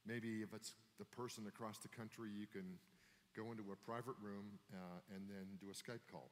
Maybe 0.07 0.43
if 0.43 0.55
it's 0.55 0.73
the 0.99 1.05
person 1.05 1.45
across 1.49 1.79
the 1.79 1.89
country, 1.89 2.31
you 2.33 2.47
can 2.47 2.79
go 3.37 3.51
into 3.51 3.65
a 3.73 3.77
private 3.77 4.17
room 4.23 4.59
uh, 4.73 5.15
and 5.15 5.29
then 5.29 5.59
do 5.61 5.67
a 5.71 5.75
Skype 5.75 6.07
call. 6.11 6.31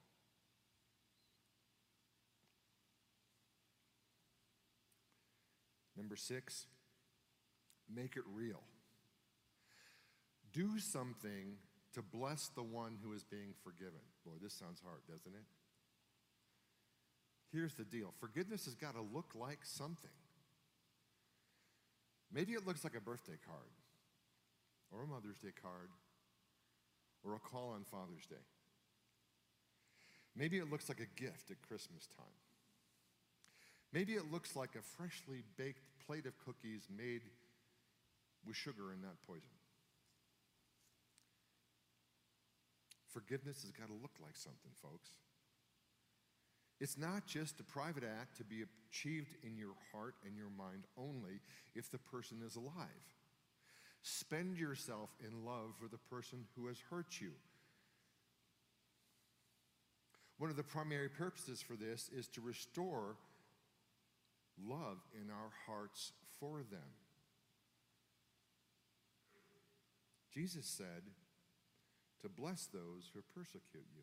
Number 5.96 6.16
six, 6.16 6.66
make 7.94 8.16
it 8.16 8.24
real. 8.32 8.62
Do 10.52 10.78
something 10.78 11.56
to 11.94 12.02
bless 12.02 12.48
the 12.48 12.62
one 12.62 12.98
who 13.02 13.12
is 13.12 13.24
being 13.24 13.54
forgiven. 13.62 14.00
Boy, 14.24 14.34
this 14.42 14.54
sounds 14.54 14.80
hard, 14.84 15.00
doesn't 15.08 15.34
it? 15.34 15.44
Here's 17.52 17.74
the 17.74 17.84
deal 17.84 18.12
forgiveness 18.20 18.64
has 18.64 18.74
got 18.74 18.94
to 18.94 19.02
look 19.02 19.32
like 19.34 19.60
something. 19.62 20.10
Maybe 22.32 22.52
it 22.52 22.66
looks 22.66 22.84
like 22.84 22.96
a 22.96 23.00
birthday 23.00 23.38
card 23.46 23.70
or 24.92 25.02
a 25.02 25.06
Mother's 25.06 25.38
Day 25.38 25.52
card, 25.60 25.90
or 27.24 27.34
a 27.34 27.38
call 27.38 27.70
on 27.70 27.84
Father's 27.84 28.26
Day. 28.26 28.44
Maybe 30.34 30.58
it 30.58 30.70
looks 30.70 30.88
like 30.88 31.00
a 31.00 31.20
gift 31.20 31.50
at 31.50 31.60
Christmas 31.66 32.08
time. 32.16 32.26
Maybe 33.92 34.14
it 34.14 34.30
looks 34.30 34.54
like 34.54 34.74
a 34.76 34.82
freshly 34.82 35.42
baked 35.56 35.88
plate 36.06 36.26
of 36.26 36.38
cookies 36.38 36.88
made 36.94 37.22
with 38.46 38.56
sugar 38.56 38.92
and 38.92 39.02
not 39.02 39.16
poison. 39.26 39.50
Forgiveness 43.12 43.62
has 43.62 43.70
got 43.70 43.88
to 43.88 43.94
look 43.94 44.12
like 44.22 44.36
something, 44.36 44.72
folks. 44.82 45.10
It's 46.80 46.98
not 46.98 47.26
just 47.26 47.60
a 47.60 47.64
private 47.64 48.04
act 48.04 48.36
to 48.36 48.44
be 48.44 48.64
achieved 48.90 49.34
in 49.42 49.56
your 49.56 49.72
heart 49.92 50.14
and 50.26 50.36
your 50.36 50.50
mind 50.50 50.84
only 50.98 51.40
if 51.74 51.90
the 51.90 51.98
person 51.98 52.42
is 52.44 52.56
alive. 52.56 53.06
Spend 54.02 54.58
yourself 54.58 55.10
in 55.26 55.44
love 55.44 55.74
for 55.80 55.88
the 55.88 55.98
person 55.98 56.44
who 56.54 56.66
has 56.66 56.76
hurt 56.90 57.20
you. 57.20 57.32
One 60.38 60.50
of 60.50 60.56
the 60.56 60.62
primary 60.62 61.08
purposes 61.08 61.62
for 61.62 61.74
this 61.74 62.10
is 62.14 62.28
to 62.28 62.42
restore 62.42 63.16
love 64.62 64.98
in 65.14 65.30
our 65.30 65.50
hearts 65.66 66.12
for 66.38 66.58
them. 66.70 66.92
Jesus 70.36 70.66
said 70.66 71.02
to 72.20 72.28
bless 72.28 72.66
those 72.66 73.10
who 73.14 73.22
persecute 73.34 73.86
you. 73.94 74.02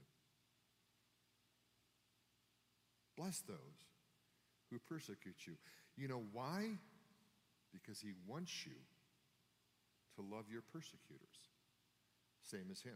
Bless 3.15 3.39
those 3.41 3.57
who 4.71 4.79
persecute 4.79 5.45
you. 5.45 5.53
You 5.95 6.07
know 6.07 6.23
why? 6.31 6.79
Because 7.71 7.99
he 7.99 8.13
wants 8.27 8.65
you 8.65 8.73
to 10.15 10.35
love 10.35 10.45
your 10.51 10.63
persecutors, 10.73 11.37
same 12.41 12.65
as 12.71 12.81
him. 12.81 12.93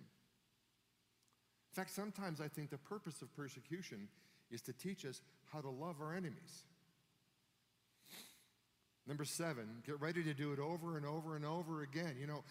In 1.71 1.75
fact, 1.75 1.91
sometimes 1.91 2.41
I 2.41 2.47
think 2.47 2.71
the 2.71 2.79
purpose 2.79 3.21
of 3.21 3.35
persecution 3.35 4.07
is 4.49 4.61
to 4.61 4.73
teach 4.73 5.05
us 5.05 5.21
how 5.53 5.61
to 5.61 5.69
love 5.69 5.97
our 6.01 6.15
enemies. 6.15 6.63
Number 9.05 9.25
seven, 9.25 9.83
get 9.85 10.01
ready 10.01 10.23
to 10.23 10.33
do 10.33 10.53
it 10.53 10.59
over 10.59 10.97
and 10.97 11.05
over 11.05 11.35
and 11.35 11.45
over 11.45 11.83
again. 11.83 12.15
You 12.19 12.27
know, 12.27 12.43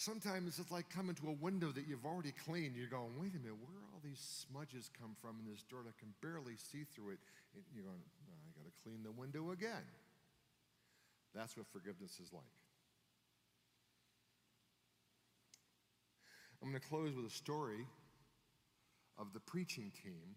sometimes 0.00 0.58
it's 0.58 0.70
like 0.72 0.88
coming 0.88 1.14
to 1.14 1.28
a 1.28 1.36
window 1.44 1.68
that 1.72 1.86
you've 1.86 2.06
already 2.06 2.32
cleaned. 2.32 2.74
You're 2.74 2.88
going, 2.88 3.12
wait 3.20 3.36
a 3.36 3.38
minute, 3.38 3.60
where 3.60 3.84
all 3.92 4.00
these 4.02 4.18
smudges 4.18 4.88
come 4.98 5.14
from 5.20 5.36
in 5.44 5.50
this 5.52 5.62
dirt? 5.68 5.84
I 5.84 5.92
can 6.00 6.08
barely 6.24 6.56
see 6.56 6.88
through 6.88 7.20
it. 7.20 7.20
And 7.54 7.62
you're 7.76 7.84
going, 7.84 8.00
I 8.00 8.48
got 8.56 8.64
to 8.64 8.72
clean 8.82 9.04
the 9.04 9.12
window 9.12 9.52
again. 9.52 9.84
That's 11.34 11.56
what 11.56 11.66
forgiveness 11.68 12.18
is 12.18 12.32
like. 12.32 12.56
I'm 16.62 16.70
going 16.70 16.80
to 16.80 16.88
close 16.88 17.14
with 17.14 17.26
a 17.26 17.34
story 17.34 17.86
of 19.18 19.32
the 19.32 19.40
preaching 19.40 19.92
team. 20.02 20.36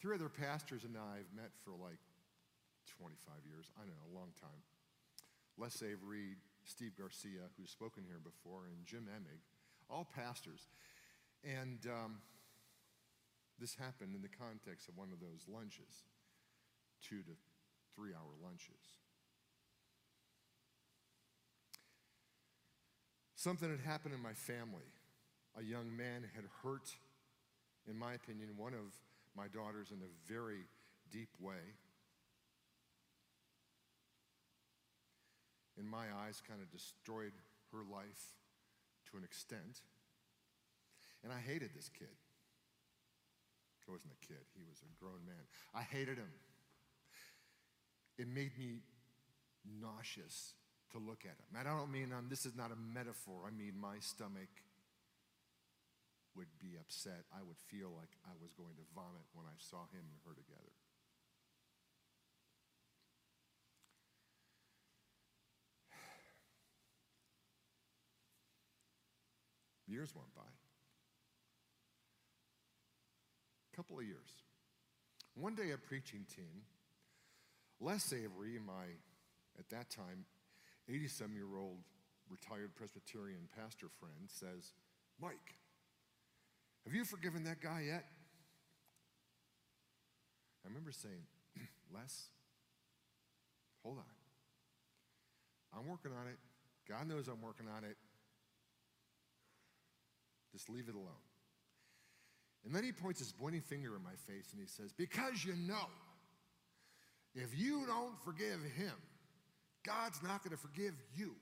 Three 0.00 0.14
other 0.14 0.28
pastors 0.28 0.84
and 0.84 0.96
I 0.96 1.18
have 1.18 1.30
met 1.34 1.50
for 1.64 1.72
like 1.72 1.98
25 2.98 3.42
years, 3.50 3.70
I 3.74 3.82
don't 3.82 3.90
know, 3.90 4.14
a 4.14 4.18
long 4.18 4.30
time. 4.40 4.62
Les 5.58 5.82
Avery, 5.82 6.36
Steve 6.66 6.92
Garcia, 6.98 7.48
who's 7.56 7.70
spoken 7.70 8.02
here 8.06 8.20
before, 8.22 8.66
and 8.66 8.84
Jim 8.84 9.06
Emig, 9.06 9.38
all 9.88 10.04
pastors. 10.04 10.68
And 11.44 11.78
um, 11.86 12.18
this 13.58 13.74
happened 13.74 14.14
in 14.14 14.22
the 14.22 14.28
context 14.28 14.88
of 14.88 14.96
one 14.96 15.08
of 15.12 15.20
those 15.20 15.46
lunches, 15.48 16.04
two 17.00 17.22
to 17.22 17.32
three 17.94 18.10
hour 18.10 18.34
lunches. 18.42 18.98
Something 23.36 23.70
had 23.70 23.80
happened 23.80 24.12
in 24.12 24.20
my 24.20 24.34
family. 24.34 24.90
A 25.58 25.62
young 25.62 25.96
man 25.96 26.24
had 26.34 26.44
hurt, 26.62 26.90
in 27.88 27.96
my 27.96 28.14
opinion, 28.14 28.48
one 28.56 28.74
of 28.74 28.92
my 29.36 29.46
daughters 29.46 29.92
in 29.92 29.98
a 30.02 30.32
very 30.32 30.66
deep 31.12 31.30
way. 31.38 31.78
In 35.78 35.88
my 35.88 36.06
eyes, 36.24 36.42
kind 36.46 36.60
of 36.60 36.70
destroyed 36.70 37.32
her 37.72 37.82
life 37.84 38.34
to 39.10 39.16
an 39.16 39.24
extent. 39.24 39.84
And 41.22 41.32
I 41.32 41.40
hated 41.40 41.70
this 41.74 41.88
kid. 41.88 42.16
He 43.84 43.90
wasn't 43.90 44.12
a 44.12 44.26
kid, 44.26 44.42
he 44.56 44.64
was 44.66 44.82
a 44.82 44.90
grown 44.98 45.22
man. 45.24 45.46
I 45.74 45.82
hated 45.82 46.18
him. 46.18 46.32
It 48.18 48.26
made 48.26 48.56
me 48.58 48.82
nauseous 49.62 50.54
to 50.92 50.98
look 50.98 51.22
at 51.22 51.38
him. 51.38 51.50
And 51.54 51.68
I 51.68 51.78
don't 51.78 51.92
mean 51.92 52.12
um, 52.12 52.26
this 52.28 52.46
is 52.46 52.56
not 52.56 52.72
a 52.72 52.78
metaphor, 52.78 53.46
I 53.46 53.52
mean 53.54 53.74
my 53.78 53.98
stomach 54.00 54.50
would 56.36 56.52
be 56.60 56.76
upset. 56.76 57.24
I 57.32 57.40
would 57.40 57.56
feel 57.72 57.88
like 57.96 58.12
I 58.28 58.36
was 58.36 58.52
going 58.52 58.76
to 58.76 58.84
vomit 58.92 59.24
when 59.32 59.48
I 59.48 59.56
saw 59.56 59.88
him 59.88 60.04
and 60.04 60.20
her 60.28 60.36
together. 60.36 60.75
Years 69.86 70.14
went 70.14 70.34
by. 70.34 70.42
A 73.72 73.76
couple 73.76 73.98
of 73.98 74.04
years. 74.04 74.42
One 75.34 75.54
day, 75.54 75.70
a 75.72 75.78
preaching 75.78 76.24
team, 76.34 76.62
Les 77.80 78.12
Avery, 78.12 78.58
my, 78.64 78.86
at 79.58 79.68
that 79.70 79.90
time, 79.90 80.24
87 80.88 81.34
year 81.34 81.56
old 81.58 81.78
retired 82.30 82.74
Presbyterian 82.74 83.48
pastor 83.54 83.88
friend, 84.00 84.28
says, 84.28 84.72
Mike, 85.20 85.56
have 86.84 86.94
you 86.94 87.04
forgiven 87.04 87.44
that 87.44 87.60
guy 87.60 87.84
yet? 87.86 88.04
I 90.64 90.68
remember 90.68 90.90
saying, 90.90 91.22
Les, 91.94 92.24
hold 93.82 93.98
on. 93.98 94.04
I'm 95.78 95.88
working 95.88 96.12
on 96.12 96.26
it. 96.28 96.38
God 96.88 97.08
knows 97.08 97.28
I'm 97.28 97.42
working 97.42 97.66
on 97.68 97.84
it. 97.84 97.96
Just 100.56 100.70
leave 100.70 100.88
it 100.88 100.94
alone. 100.94 101.20
And 102.64 102.74
then 102.74 102.82
he 102.82 102.90
points 102.90 103.18
his 103.18 103.30
pointing 103.30 103.60
finger 103.60 103.94
in 103.94 104.02
my 104.02 104.16
face 104.26 104.48
and 104.52 104.60
he 104.60 104.66
says, 104.66 104.90
Because 104.90 105.44
you 105.44 105.54
know, 105.54 105.86
if 107.34 107.50
you 107.54 107.84
don't 107.86 108.18
forgive 108.24 108.62
him, 108.74 108.94
God's 109.84 110.22
not 110.22 110.42
going 110.42 110.56
to 110.56 110.62
forgive 110.62 110.94
you. 111.14 111.34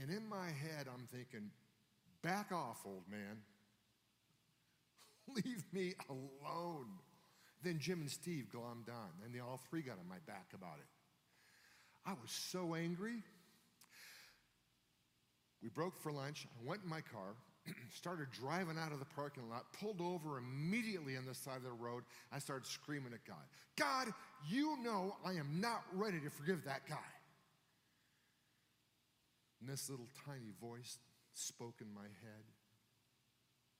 And 0.00 0.10
in 0.10 0.28
my 0.28 0.46
head, 0.46 0.88
I'm 0.92 1.06
thinking, 1.06 1.52
back 2.22 2.50
off, 2.50 2.80
old 2.84 3.04
man. 3.08 3.38
Leave 5.36 5.62
me 5.72 5.94
alone. 6.08 6.88
Then 7.62 7.78
Jim 7.78 8.00
and 8.00 8.10
Steve 8.10 8.46
glommed 8.52 8.88
on, 8.88 9.10
and 9.24 9.32
they 9.32 9.38
all 9.38 9.60
three 9.70 9.82
got 9.82 9.98
on 10.00 10.08
my 10.08 10.18
back 10.26 10.48
about 10.54 10.78
it. 10.78 10.88
I 12.04 12.14
was 12.20 12.32
so 12.32 12.74
angry. 12.74 13.22
We 15.62 15.68
broke 15.68 16.00
for 16.00 16.10
lunch. 16.10 16.48
I 16.58 16.68
went 16.68 16.82
in 16.82 16.88
my 16.88 17.02
car, 17.02 17.36
started 17.94 18.28
driving 18.32 18.78
out 18.78 18.92
of 18.92 18.98
the 18.98 19.04
parking 19.16 19.48
lot, 19.48 19.64
pulled 19.78 20.00
over 20.00 20.38
immediately 20.38 21.16
on 21.16 21.26
the 21.26 21.34
side 21.34 21.56
of 21.56 21.64
the 21.64 21.72
road. 21.72 22.04
I 22.32 22.38
started 22.38 22.66
screaming 22.66 23.12
at 23.12 23.24
God 23.24 23.44
God, 23.76 24.12
you 24.48 24.76
know 24.82 25.16
I 25.24 25.32
am 25.32 25.60
not 25.60 25.82
ready 25.94 26.20
to 26.20 26.30
forgive 26.30 26.64
that 26.64 26.88
guy. 26.88 26.96
And 29.60 29.68
this 29.68 29.88
little 29.88 30.08
tiny 30.26 30.52
voice 30.60 30.98
spoke 31.34 31.76
in 31.80 31.92
my 31.92 32.02
head 32.02 32.44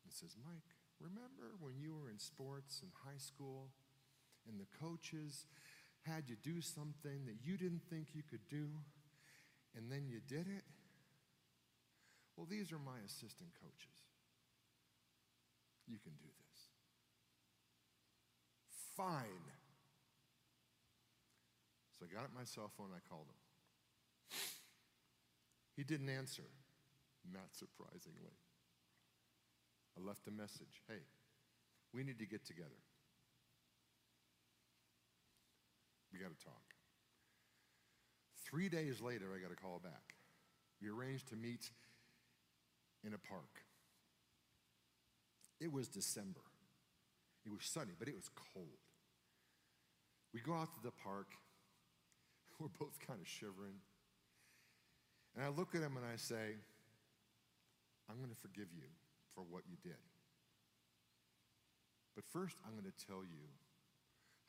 and 0.05 0.13
says, 0.13 0.37
Mike, 0.45 0.65
remember 1.01 1.57
when 1.61 1.75
you 1.79 1.95
were 1.95 2.11
in 2.11 2.19
sports 2.19 2.81
in 2.83 2.89
high 3.05 3.19
school 3.19 3.69
and 4.49 4.59
the 4.59 4.67
coaches 4.81 5.47
had 6.03 6.25
you 6.29 6.37
do 6.43 6.61
something 6.61 7.27
that 7.27 7.37
you 7.45 7.57
didn't 7.57 7.83
think 7.91 8.09
you 8.15 8.23
could 8.29 8.47
do 8.49 8.69
and 9.77 9.91
then 9.91 10.07
you 10.09 10.21
did 10.29 10.47
it? 10.47 10.65
Well, 12.41 12.49
these 12.49 12.73
are 12.73 12.81
my 12.81 12.97
assistant 13.05 13.53
coaches. 13.61 14.01
You 15.87 15.99
can 16.01 16.17
do 16.17 16.25
this. 16.25 16.59
Fine. 18.97 19.45
So 21.99 22.07
I 22.09 22.15
got 22.15 22.25
up 22.25 22.31
my 22.35 22.45
cell 22.49 22.73
phone, 22.79 22.97
I 22.97 23.01
called 23.13 23.27
him. 23.29 24.41
He 25.77 25.85
didn't 25.85 26.09
answer, 26.09 26.49
not 27.31 27.53
surprisingly. 27.53 28.33
I 29.99 30.01
left 30.01 30.27
a 30.27 30.31
message 30.31 30.81
hey, 30.89 31.05
we 31.93 32.05
need 32.05 32.19
to 32.21 32.27
get 32.27 32.47
together. 32.47 32.81
We 36.11 36.19
got 36.19 36.33
to 36.33 36.43
talk. 36.43 36.73
Three 38.47 38.71
days 38.71 39.03
later, 39.03 39.27
I 39.37 39.43
got 39.43 39.53
a 39.53 39.61
call 39.61 39.79
back. 39.85 40.15
We 40.81 40.89
arranged 40.89 41.29
to 41.29 41.37
meet 41.37 41.69
in 43.05 43.15
a 43.15 43.19
park. 43.19 43.65
It 45.61 45.73
was 45.73 45.89
December. 45.89 46.41
It 47.45 47.53
was 47.53 47.65
sunny, 47.65 47.93
but 47.99 48.09
it 48.09 48.17
was 48.17 48.29
cold. 48.55 48.81
We 50.33 50.41
go 50.41 50.55
out 50.55 50.73
to 50.75 50.83
the 50.83 50.93
park. 50.93 51.29
We're 52.59 52.69
both 52.79 52.99
kind 53.07 53.21
of 53.21 53.29
shivering. 53.29 53.81
And 55.35 55.45
I 55.45 55.49
look 55.49 55.75
at 55.75 55.83
him 55.83 55.97
and 55.97 56.05
I 56.05 56.17
say, 56.17 56.57
I'm 58.09 58.19
going 58.19 58.31
to 58.31 58.41
forgive 58.41 58.73
you 58.75 58.89
for 59.35 59.43
what 59.43 59.63
you 59.69 59.77
did. 59.83 60.01
But 62.15 62.25
first, 62.27 62.57
I'm 62.67 62.73
going 62.73 62.91
to 62.91 63.07
tell 63.07 63.23
you 63.23 63.47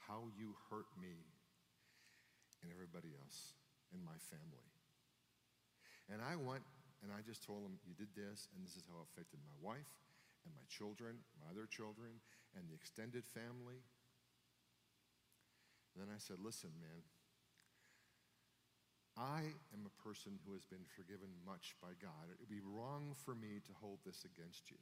how 0.08 0.28
you 0.36 0.56
hurt 0.70 0.90
me 1.00 1.14
and 2.64 2.72
everybody 2.74 3.14
else 3.22 3.54
in 3.94 4.04
my 4.04 4.18
family. 4.30 4.70
And 6.12 6.22
I 6.22 6.36
went 6.36 6.64
and 7.02 7.10
I 7.10 7.26
just 7.26 7.42
told 7.42 7.66
him, 7.66 7.82
You 7.84 7.98
did 7.98 8.14
this, 8.14 8.48
and 8.54 8.62
this 8.62 8.78
is 8.78 8.86
how 8.86 9.02
it 9.02 9.10
affected 9.10 9.42
my 9.42 9.58
wife 9.60 9.90
and 10.46 10.54
my 10.54 10.66
children, 10.70 11.22
my 11.42 11.50
other 11.50 11.66
children, 11.66 12.22
and 12.54 12.70
the 12.70 12.78
extended 12.78 13.26
family. 13.26 13.82
And 15.94 15.98
then 16.00 16.10
I 16.14 16.22
said, 16.22 16.38
Listen, 16.38 16.72
man, 16.78 17.02
I 19.18 19.52
am 19.74 19.84
a 19.84 19.96
person 20.00 20.40
who 20.46 20.54
has 20.54 20.64
been 20.64 20.86
forgiven 20.88 21.30
much 21.46 21.76
by 21.82 21.98
God. 22.00 22.32
It 22.32 22.40
would 22.40 22.50
be 22.50 22.64
wrong 22.64 23.18
for 23.26 23.36
me 23.36 23.60
to 23.66 23.74
hold 23.82 24.00
this 24.06 24.24
against 24.24 24.72
you. 24.72 24.80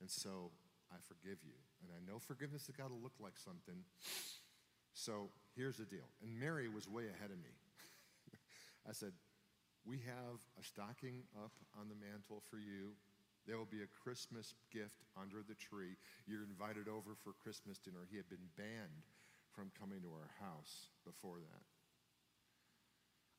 And 0.00 0.10
so 0.10 0.50
I 0.90 0.98
forgive 1.06 1.38
you. 1.44 1.56
And 1.82 1.92
I 1.94 2.00
know 2.00 2.18
forgiveness 2.18 2.66
has 2.66 2.76
got 2.76 2.88
to 2.88 2.98
look 2.98 3.14
like 3.20 3.36
something. 3.36 3.84
So 4.94 5.30
here's 5.54 5.76
the 5.76 5.84
deal. 5.84 6.10
And 6.22 6.38
Mary 6.38 6.68
was 6.68 6.88
way 6.88 7.04
ahead 7.06 7.30
of 7.30 7.38
me. 7.38 7.54
I 8.88 8.92
said, 8.92 9.12
we 9.88 9.96
have 10.04 10.36
a 10.60 10.62
stocking 10.62 11.24
up 11.40 11.56
on 11.80 11.88
the 11.88 11.96
mantle 11.96 12.44
for 12.52 12.60
you. 12.60 12.92
There 13.48 13.56
will 13.56 13.72
be 13.72 13.80
a 13.80 13.88
Christmas 14.04 14.52
gift 14.68 15.00
under 15.16 15.40
the 15.40 15.56
tree. 15.56 15.96
You're 16.28 16.44
invited 16.44 16.92
over 16.92 17.16
for 17.16 17.32
Christmas 17.40 17.80
dinner. 17.80 18.04
He 18.12 18.20
had 18.20 18.28
been 18.28 18.52
banned 18.60 19.08
from 19.56 19.72
coming 19.80 20.04
to 20.04 20.12
our 20.12 20.28
house 20.36 20.92
before 21.08 21.40
that. 21.40 21.64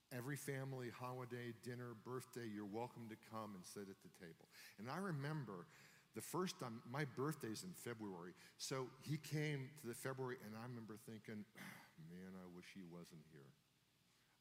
Every 0.09 0.35
family, 0.35 0.89
holiday, 0.89 1.53
dinner, 1.61 1.93
birthday, 2.01 2.49
you're 2.49 2.65
welcome 2.65 3.05
to 3.13 3.17
come 3.29 3.53
and 3.53 3.61
sit 3.61 3.85
at 3.85 4.01
the 4.01 4.09
table. 4.17 4.49
And 4.81 4.89
I 4.89 4.97
remember 4.97 5.69
the 6.17 6.25
first 6.25 6.57
time, 6.57 6.81
my 6.89 7.05
birthday's 7.13 7.61
in 7.61 7.77
February, 7.77 8.33
so 8.57 8.89
he 9.05 9.21
came 9.21 9.69
to 9.85 9.85
the 9.85 9.93
February, 9.93 10.41
and 10.41 10.57
I 10.57 10.65
remember 10.65 10.97
thinking, 11.05 11.45
man, 12.09 12.33
I 12.33 12.49
wish 12.57 12.65
he 12.73 12.81
wasn't 12.89 13.21
here. 13.29 13.53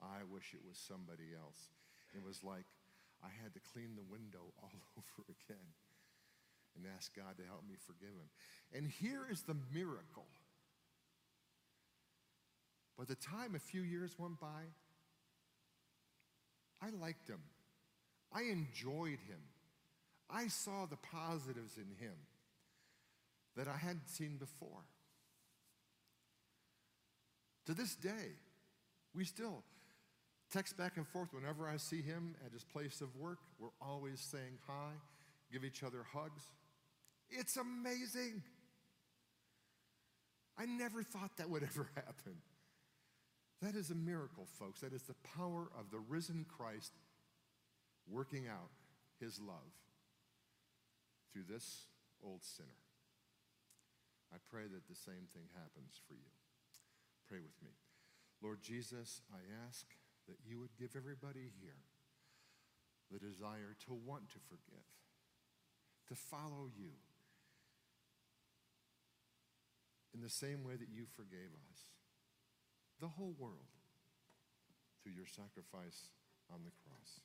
I 0.00 0.24
wish 0.32 0.56
it 0.56 0.64
was 0.64 0.80
somebody 0.80 1.36
else. 1.36 1.68
It 2.14 2.24
was 2.24 2.42
like 2.42 2.64
I 3.22 3.28
had 3.42 3.54
to 3.54 3.60
clean 3.72 3.96
the 3.96 4.06
window 4.10 4.52
all 4.62 4.80
over 4.96 5.24
again 5.28 5.68
and 6.76 6.86
ask 6.96 7.14
God 7.14 7.36
to 7.38 7.44
help 7.44 7.62
me 7.68 7.74
forgive 7.86 8.14
him. 8.14 8.30
And 8.72 8.86
here 8.86 9.26
is 9.30 9.42
the 9.42 9.56
miracle. 9.74 10.26
By 12.96 13.04
the 13.04 13.16
time 13.16 13.54
a 13.54 13.58
few 13.58 13.82
years 13.82 14.14
went 14.18 14.40
by, 14.40 14.70
I 16.82 16.90
liked 17.00 17.28
him. 17.28 17.40
I 18.32 18.42
enjoyed 18.42 19.20
him. 19.26 19.40
I 20.30 20.48
saw 20.48 20.86
the 20.86 20.96
positives 20.96 21.76
in 21.76 22.04
him 22.04 22.14
that 23.56 23.66
I 23.66 23.76
hadn't 23.76 24.08
seen 24.08 24.36
before. 24.36 24.84
To 27.66 27.74
this 27.74 27.94
day, 27.96 28.36
we 29.14 29.24
still 29.24 29.62
text 30.50 30.76
back 30.76 30.96
and 30.96 31.06
forth 31.06 31.32
whenever 31.32 31.68
I 31.68 31.76
see 31.76 32.00
him 32.00 32.34
at 32.44 32.52
his 32.52 32.64
place 32.64 33.00
of 33.00 33.14
work. 33.16 33.38
We're 33.58 33.68
always 33.80 34.20
saying 34.20 34.58
hi, 34.66 34.92
give 35.52 35.64
each 35.64 35.82
other 35.82 36.04
hugs. 36.12 36.42
It's 37.30 37.56
amazing. 37.56 38.42
I 40.58 40.66
never 40.66 41.02
thought 41.02 41.36
that 41.36 41.48
would 41.50 41.62
ever 41.74 41.88
happen. 41.94 42.36
That 43.62 43.74
is 43.74 43.90
a 43.90 43.94
miracle, 43.94 44.46
folks. 44.58 44.80
That 44.80 44.92
is 44.92 45.02
the 45.02 45.16
power 45.36 45.68
of 45.78 45.90
the 45.90 45.98
risen 45.98 46.46
Christ 46.48 46.92
working 48.08 48.46
out 48.48 48.70
his 49.20 49.40
love 49.40 49.74
through 51.32 51.44
this 51.48 51.86
old 52.24 52.44
sinner. 52.44 52.68
I 54.32 54.36
pray 54.50 54.62
that 54.62 54.88
the 54.88 54.94
same 54.94 55.26
thing 55.32 55.48
happens 55.54 56.00
for 56.06 56.14
you. 56.14 56.30
Pray 57.28 57.38
with 57.38 57.56
me. 57.62 57.70
Lord 58.42 58.62
Jesus, 58.62 59.20
I 59.32 59.40
ask 59.66 59.86
that 60.28 60.36
you 60.46 60.60
would 60.60 60.76
give 60.78 60.94
everybody 60.94 61.50
here 61.60 61.82
the 63.10 63.18
desire 63.18 63.74
to 63.88 63.96
want 63.96 64.28
to 64.28 64.38
forgive, 64.48 64.84
to 66.08 66.14
follow 66.14 66.68
you 66.68 66.92
in 70.14 70.20
the 70.20 70.28
same 70.28 70.62
way 70.62 70.76
that 70.76 70.92
you 70.92 71.04
forgave 71.16 71.52
us 71.72 71.80
the 73.00 73.08
whole 73.08 73.34
world 73.38 73.72
through 75.02 75.12
your 75.12 75.26
sacrifice 75.26 76.12
on 76.52 76.60
the 76.64 76.74
cross. 76.84 77.20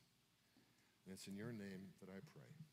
And 1.04 1.12
it's 1.12 1.26
in 1.26 1.36
your 1.36 1.52
name 1.52 1.92
that 2.00 2.08
I 2.08 2.20
pray. 2.32 2.64